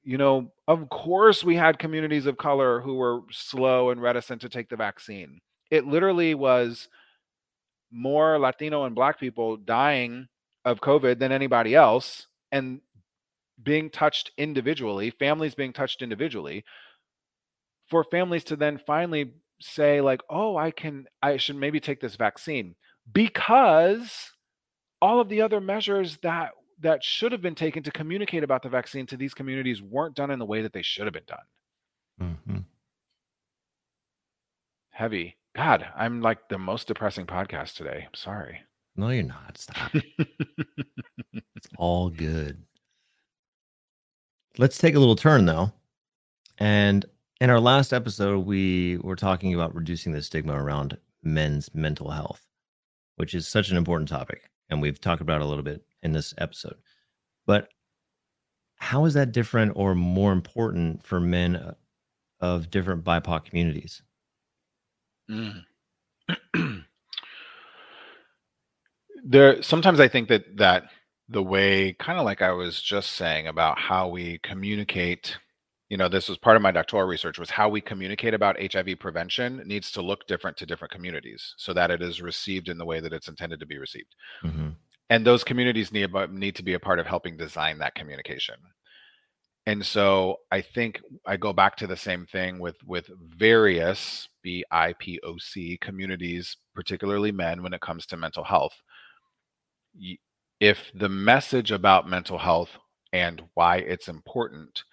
[0.04, 4.50] you know, of course, we had communities of color who were slow and reticent to
[4.50, 5.40] take the vaccine.
[5.70, 6.88] It literally was
[7.92, 10.28] more Latino and Black people dying
[10.66, 12.28] of COVID than anybody else.
[12.52, 12.82] And
[13.64, 16.64] being touched individually, families being touched individually,
[17.90, 22.16] for families to then finally say, like, oh, I can, I should maybe take this
[22.16, 22.76] vaccine
[23.12, 24.32] because
[25.02, 28.70] all of the other measures that that should have been taken to communicate about the
[28.70, 32.36] vaccine to these communities weren't done in the way that they should have been done.
[32.48, 32.66] Mhm.
[34.90, 35.38] Heavy.
[35.56, 38.06] God, I'm like the most depressing podcast today.
[38.08, 38.62] I'm sorry.
[38.96, 39.58] No, you're not.
[39.58, 39.92] Stop.
[39.94, 42.64] It's all good.
[44.58, 45.72] Let's take a little turn though.
[46.58, 47.06] And
[47.40, 52.46] in our last episode, we were talking about reducing the stigma around men's mental health,
[53.16, 54.44] which is such an important topic.
[54.70, 56.76] And we've talked about a little bit in this episode.
[57.46, 57.70] But
[58.76, 61.74] how is that different or more important for men uh,
[62.40, 64.02] of different BIPOC communities?
[65.30, 65.64] Mm.
[69.24, 70.90] there sometimes I think that that
[71.32, 75.38] the way kind of like I was just saying about how we communicate
[75.90, 79.00] you know this was part of my doctoral research was how we communicate about HIV
[79.00, 82.86] prevention needs to look different to different communities so that it is received in the
[82.86, 84.14] way that it's intended to be received.
[84.44, 84.76] Mhm.
[85.10, 88.56] and those communities need need to be a part of helping design that communication.
[89.66, 93.10] And so i think i go back to the same thing with with
[93.46, 98.76] various bipoc communities particularly men when it comes to mental health
[100.62, 102.70] if the message about mental health
[103.12, 104.84] and why it's important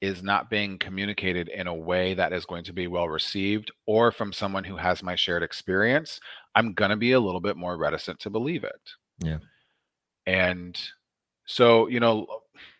[0.00, 4.10] is not being communicated in a way that is going to be well received or
[4.10, 6.18] from someone who has my shared experience
[6.56, 8.80] i'm going to be a little bit more reticent to believe it
[9.20, 9.38] Yeah.
[10.26, 10.80] and
[11.46, 12.26] so you know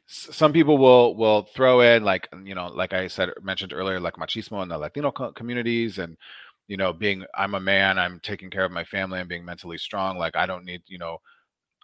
[0.07, 4.01] some people will will throw in like um, you know like i said mentioned earlier
[4.01, 6.17] like machismo in the latino co- communities and
[6.67, 9.79] you know being i'm a man i'm taking care of my family i'm being mentally
[9.79, 11.19] strong like i don't need you know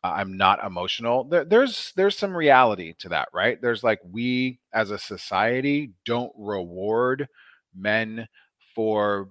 [0.04, 4.90] i'm not emotional there, there's there's some reality to that right there's like we as
[4.90, 7.26] a society don't reward
[7.74, 8.28] men
[8.74, 9.30] for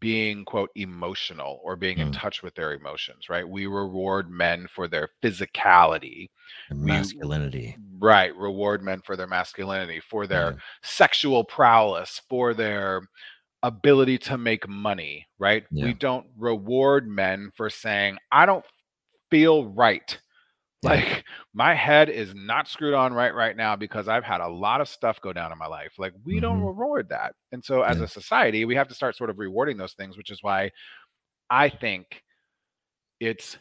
[0.00, 2.20] being quote emotional or being in Mm.
[2.20, 6.28] touch with their emotions right we reward men for their physicality
[6.70, 7.76] And We- masculinity.
[7.98, 13.02] right reward men for their masculinity for their sexual prowess for their
[13.62, 15.86] ability to make money right Yeah.
[15.86, 18.64] we don't reward men for saying i don't
[19.30, 20.18] feel right
[20.82, 21.24] Like
[21.54, 24.88] my head is not screwed on right right now because I've had a lot of
[24.88, 25.94] stuff go down in my life.
[25.98, 26.42] Like we mm-hmm.
[26.42, 27.34] don't reward that.
[27.50, 28.04] And so as yeah.
[28.04, 30.70] a society, we have to start sort of rewarding those things, which is why
[31.50, 32.22] I think
[33.18, 33.58] it's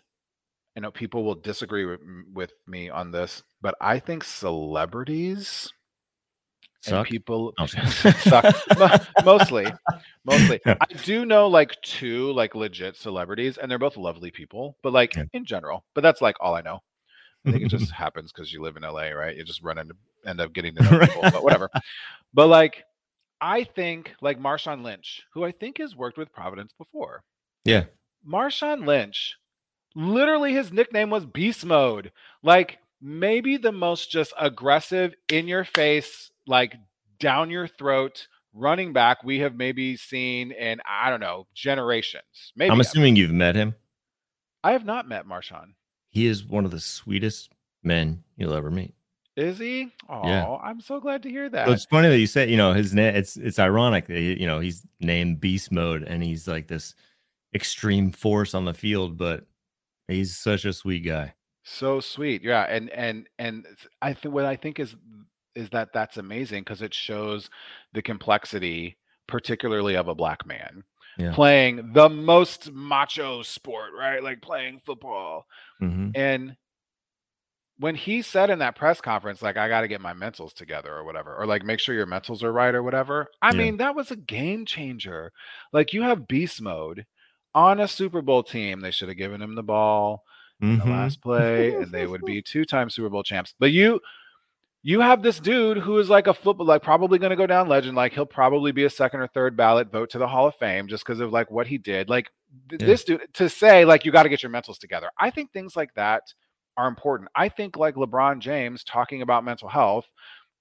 [0.76, 2.02] you know people will disagree with,
[2.32, 5.74] with me on this, but I think celebrities
[6.82, 6.94] Suck?
[6.94, 8.56] and people suck.
[9.26, 9.68] Mostly
[10.26, 10.60] mostly.
[10.66, 10.76] Yeah.
[10.80, 15.16] i do know like two like legit celebrities and they're both lovely people but like
[15.16, 15.24] yeah.
[15.34, 16.80] in general but that's like all i know.
[17.46, 19.36] I think it just happens because you live in la right?
[19.36, 21.70] You just run into end up getting to know people but whatever.
[22.34, 22.84] But like
[23.40, 27.24] i think like marshawn lynch who i think has worked with providence before.
[27.66, 27.86] Yeah.
[28.28, 29.38] Marshawn lynch
[29.96, 32.12] literally his nickname was beast mode.
[32.44, 36.76] Like maybe the most just aggressive in your face like
[37.20, 42.54] down your throat running back we have maybe seen in I don't know generations.
[42.56, 43.76] Maybe I'm assuming you've met him.
[44.64, 45.74] I have not met Marshawn.
[46.10, 47.52] He is one of the sweetest
[47.84, 48.96] men you'll ever meet.
[49.36, 49.94] Is he?
[50.10, 50.58] Oh, yeah.
[50.64, 51.68] I'm so glad to hear that.
[51.68, 53.16] So it's funny that you said, you know, his name.
[53.16, 56.96] It's it's ironic that you know he's named Beast Mode and he's like this
[57.54, 59.46] extreme force on the field, but
[60.08, 61.36] he's such a sweet guy.
[61.64, 62.64] So sweet, yeah.
[62.64, 63.68] And and and
[64.02, 64.96] I think what I think is
[65.58, 67.50] is that that's amazing because it shows
[67.94, 68.98] the complexity,
[69.28, 70.84] particularly of a black man
[71.18, 71.34] yeah.
[71.34, 74.24] playing the most macho sport, right?
[74.24, 75.48] Like playing football.
[75.82, 76.12] Mm-hmm.
[76.16, 76.56] And
[77.80, 80.94] when he said in that press conference, like, I got to get my mentals together
[80.94, 83.58] or whatever, or like, make sure your mentals are right or whatever, I yeah.
[83.58, 85.32] mean, that was a game changer.
[85.74, 87.06] Like, you have beast mode
[87.54, 88.80] on a Super Bowl team.
[88.80, 90.24] They should have given him the ball
[90.62, 90.74] mm-hmm.
[90.74, 90.94] in the mm-hmm.
[90.94, 93.54] last play, and they would be two time Super Bowl champs.
[93.60, 94.00] But you,
[94.84, 97.68] you have this dude who is like a football, like probably going to go down
[97.68, 97.96] legend.
[97.96, 100.88] Like he'll probably be a second or third ballot vote to the Hall of Fame
[100.88, 102.10] just because of like what he did.
[102.10, 102.32] Like
[102.70, 102.88] th- yeah.
[102.88, 105.10] this dude to say like you got to get your mentals together.
[105.20, 106.34] I think things like that
[106.78, 107.30] are important.
[107.36, 110.06] I think like LeBron James talking about mental health.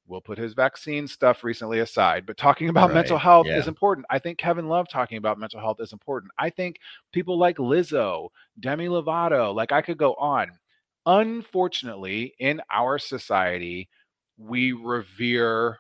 [0.09, 2.95] We'll put his vaccine stuff recently aside, but talking about right.
[2.95, 3.59] mental health yeah.
[3.59, 4.07] is important.
[4.09, 6.33] I think Kevin Love talking about mental health is important.
[6.39, 6.79] I think
[7.13, 8.29] people like Lizzo,
[8.61, 10.53] Demi Lovato, like I could go on.
[11.07, 13.89] Unfortunately, in our society,
[14.39, 15.79] we revere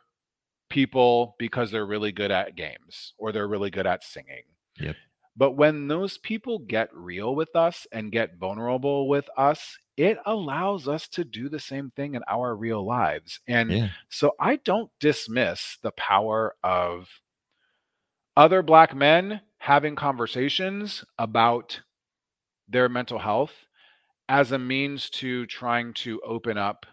[0.68, 4.42] people because they're really good at games or they're really good at singing.
[4.80, 4.96] Yep.
[5.36, 10.88] But when those people get real with us and get vulnerable with us, it allows
[10.88, 13.40] us to do the same thing in our real lives.
[13.46, 13.88] And yeah.
[14.08, 17.08] so I don't dismiss the power of
[18.36, 21.80] other Black men having conversations about
[22.68, 23.52] their mental health
[24.28, 26.86] as a means to trying to open up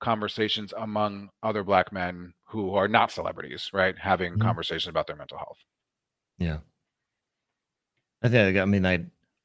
[0.00, 3.96] conversations among other black men who are not celebrities, right?
[3.98, 4.42] Having mm-hmm.
[4.42, 5.58] conversations about their mental health.
[6.38, 6.58] Yeah.
[8.22, 9.02] I think, I mean, that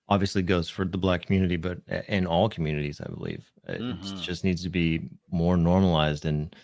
[0.07, 3.51] obviously goes for the black community, but in all communities, I believe.
[3.67, 4.21] It mm-hmm.
[4.21, 6.55] just needs to be more normalized and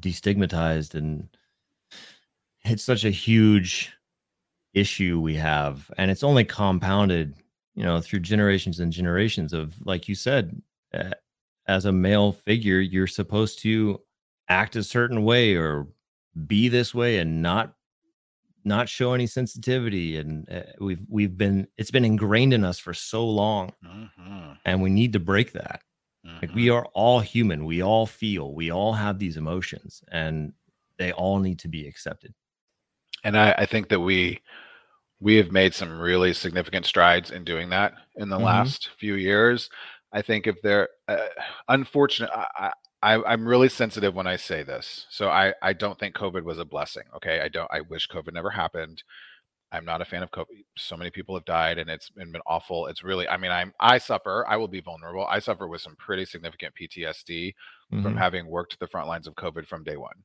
[0.00, 0.94] destigmatized.
[0.94, 1.28] And
[2.64, 3.92] it's such a huge
[4.74, 5.90] issue we have.
[5.96, 7.34] And it's only compounded,
[7.74, 10.60] you know, through generations and generations of, like you said,
[10.92, 11.10] uh,
[11.66, 14.00] as a male figure, you're supposed to
[14.48, 15.88] act a certain way or
[16.46, 17.74] be this way and not
[18.64, 22.94] not show any sensitivity and uh, we've we've been it's been ingrained in us for
[22.94, 24.52] so long mm-hmm.
[24.64, 25.82] and we need to break that
[26.26, 26.36] mm-hmm.
[26.42, 26.76] like we mm-hmm.
[26.76, 30.52] are all human we all feel we all have these emotions and
[30.98, 32.34] they all need to be accepted
[33.22, 34.40] and i, I think that we
[35.20, 38.46] we have made some really significant strides in doing that in the mm-hmm.
[38.46, 39.68] last few years
[40.14, 41.26] I think if they're uh,
[41.68, 42.70] unfortunate, I,
[43.02, 45.06] I, I'm really sensitive when I say this.
[45.10, 47.02] So I, I don't think COVID was a blessing.
[47.16, 47.40] Okay.
[47.40, 49.02] I don't, I wish COVID never happened.
[49.72, 50.64] I'm not a fan of COVID.
[50.78, 52.86] So many people have died and it's been, been awful.
[52.86, 55.26] It's really, I mean, I'm, I suffer, I will be vulnerable.
[55.26, 58.02] I suffer with some pretty significant PTSD mm-hmm.
[58.02, 60.22] from having worked the front lines of COVID from day one.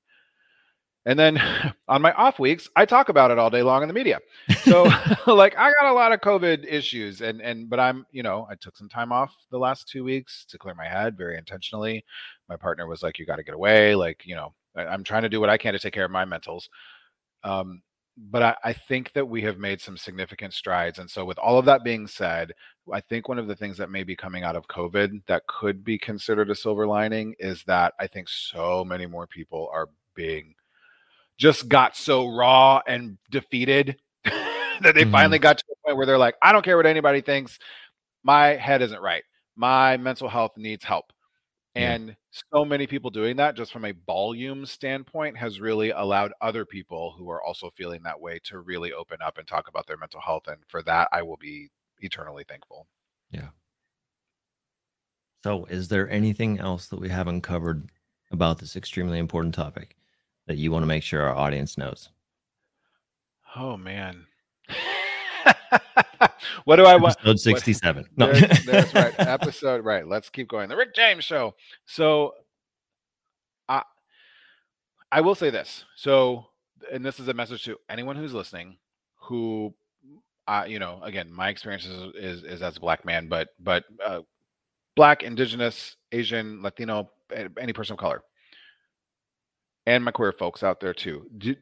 [1.05, 1.41] And then
[1.87, 4.19] on my off weeks, I talk about it all day long in the media.
[4.63, 4.83] So
[5.27, 8.55] like I got a lot of COVID issues and and but I'm, you know, I
[8.55, 12.03] took some time off the last 2 weeks to clear my head very intentionally.
[12.47, 15.23] My partner was like you got to get away, like, you know, I, am trying
[15.23, 16.67] to do what I can to take care of my mentals.
[17.43, 17.81] Um
[18.31, 20.99] but I, I think that we have made some significant strides.
[20.99, 22.51] And so, with all of that being said,
[22.91, 25.85] I think one of the things that may be coming out of COVID that could
[25.85, 30.53] be considered a silver lining is that I think so many more people are being
[31.39, 35.11] just got so raw and defeated that they mm-hmm.
[35.11, 37.57] finally got to the point where they're like, I don't care what anybody thinks.
[38.23, 39.23] My head isn't right.
[39.55, 41.11] My mental health needs help.
[41.75, 42.17] And
[42.51, 47.15] so many people doing that, just from a volume standpoint, has really allowed other people
[47.17, 50.19] who are also feeling that way to really open up and talk about their mental
[50.19, 50.47] health.
[50.47, 51.69] And for that, I will be
[51.99, 52.85] eternally thankful.
[53.31, 53.49] Yeah.
[55.41, 57.89] So, is there anything else that we haven't covered
[58.29, 59.95] about this extremely important topic
[60.49, 62.09] that you want to make sure our audience knows?
[63.55, 64.25] Oh man.
[66.65, 67.15] what do I want?
[67.19, 68.07] Episode 67.
[68.15, 68.33] What, no.
[68.33, 69.13] there's, there's right.
[69.19, 70.07] Episode right.
[70.07, 70.67] Let's keep going.
[70.67, 71.53] The Rick James show.
[71.85, 72.33] So
[73.69, 73.83] I
[75.11, 75.85] I will say this.
[75.95, 76.47] So
[76.91, 78.77] and this is a message to anyone who's listening
[79.17, 79.71] who
[80.47, 83.83] uh, you know, again, my experience is, is, is as a black man, but but
[84.03, 84.21] uh,
[84.95, 87.11] black, indigenous, Asian, Latino,
[87.59, 88.23] any person of color,
[89.89, 91.25] and my queer folks out there too.
[91.35, 91.55] Do,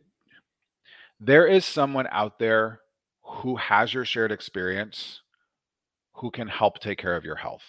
[1.18, 2.82] there is someone out there
[3.24, 5.22] who has your shared experience
[6.16, 7.64] who can help take care of your health.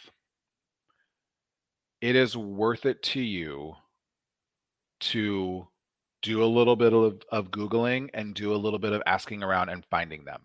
[2.01, 3.75] It is worth it to you
[5.01, 5.69] to
[6.23, 9.69] do a little bit of, of Googling and do a little bit of asking around
[9.69, 10.43] and finding them.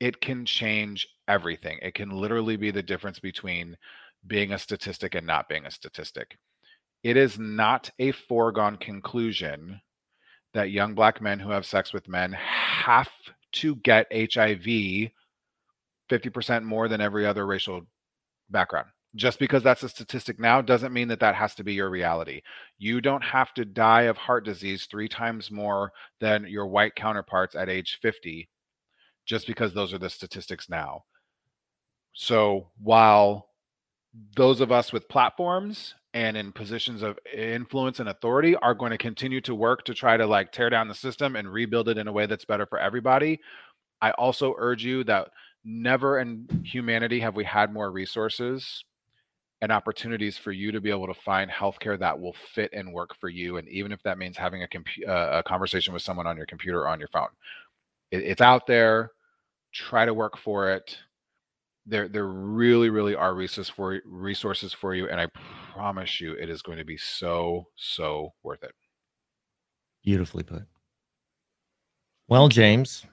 [0.00, 1.78] It can change everything.
[1.80, 3.78] It can literally be the difference between
[4.26, 6.36] being a statistic and not being a statistic.
[7.02, 9.80] It is not a foregone conclusion
[10.52, 13.10] that young black men who have sex with men have
[13.52, 15.10] to get HIV
[16.10, 17.82] 50% more than every other racial
[18.50, 18.88] background.
[19.16, 22.42] Just because that's a statistic now doesn't mean that that has to be your reality.
[22.78, 27.56] You don't have to die of heart disease three times more than your white counterparts
[27.56, 28.48] at age 50
[29.26, 31.04] just because those are the statistics now.
[32.12, 33.48] So while
[34.36, 38.98] those of us with platforms and in positions of influence and authority are going to
[38.98, 42.08] continue to work to try to like tear down the system and rebuild it in
[42.08, 43.38] a way that's better for everybody.
[44.00, 45.28] I also urge you that
[45.64, 48.84] never in humanity have we had more resources
[49.62, 53.14] and opportunities for you to be able to find healthcare that will fit and work
[53.20, 53.58] for you.
[53.58, 56.80] And even if that means having a, uh, a conversation with someone on your computer
[56.80, 57.28] or on your phone,
[58.10, 59.12] it, it's out there.
[59.72, 60.96] Try to work for it
[61.90, 65.26] there there really really are resources for resources for you and i
[65.72, 68.72] promise you it is going to be so so worth it.
[70.02, 70.62] Beautifully put.
[72.28, 73.04] Well james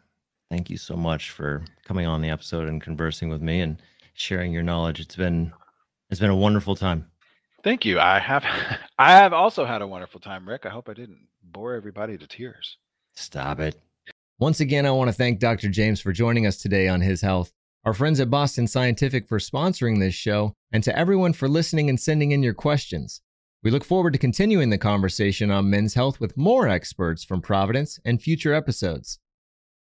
[0.50, 3.82] thank you so much for coming on the episode and conversing with me and
[4.14, 5.00] sharing your knowledge.
[5.00, 5.52] It's been
[6.10, 7.06] it's been a wonderful time.
[7.64, 8.00] Thank you.
[8.00, 8.46] I have
[9.00, 10.66] i have also had a wonderful time rick.
[10.66, 12.78] I hope i didn't bore everybody to tears.
[13.16, 13.82] Stop it.
[14.40, 17.52] Once again i want to thank dr james for joining us today on his health
[17.86, 22.00] our friends at Boston Scientific for sponsoring this show, and to everyone for listening and
[22.00, 23.22] sending in your questions.
[23.64, 28.00] We look forward to continuing the conversation on men's health with more experts from Providence
[28.06, 29.20] and future episodes.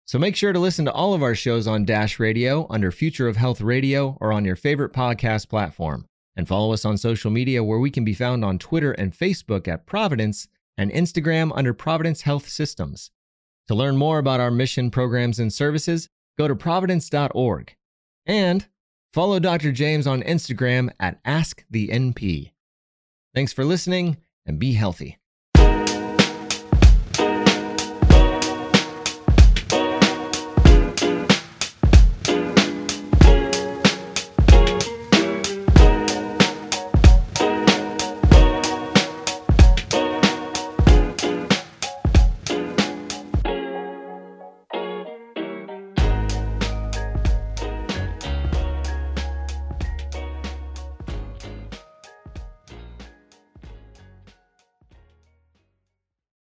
[0.06, 3.28] So make sure to listen to all of our shows on Dash Radio under Future
[3.28, 6.06] of Health Radio or on your favorite podcast platform.
[6.36, 9.68] And follow us on social media where we can be found on Twitter and Facebook
[9.68, 13.12] at Providence and Instagram under Providence Health Systems.
[13.68, 16.10] To learn more about our mission, programs, and services,
[16.42, 17.76] go to providence.org.
[18.26, 18.68] And
[19.14, 19.72] follow Dr.
[19.72, 22.52] James on Instagram at AskTheNP.
[23.34, 25.21] Thanks for listening and be healthy.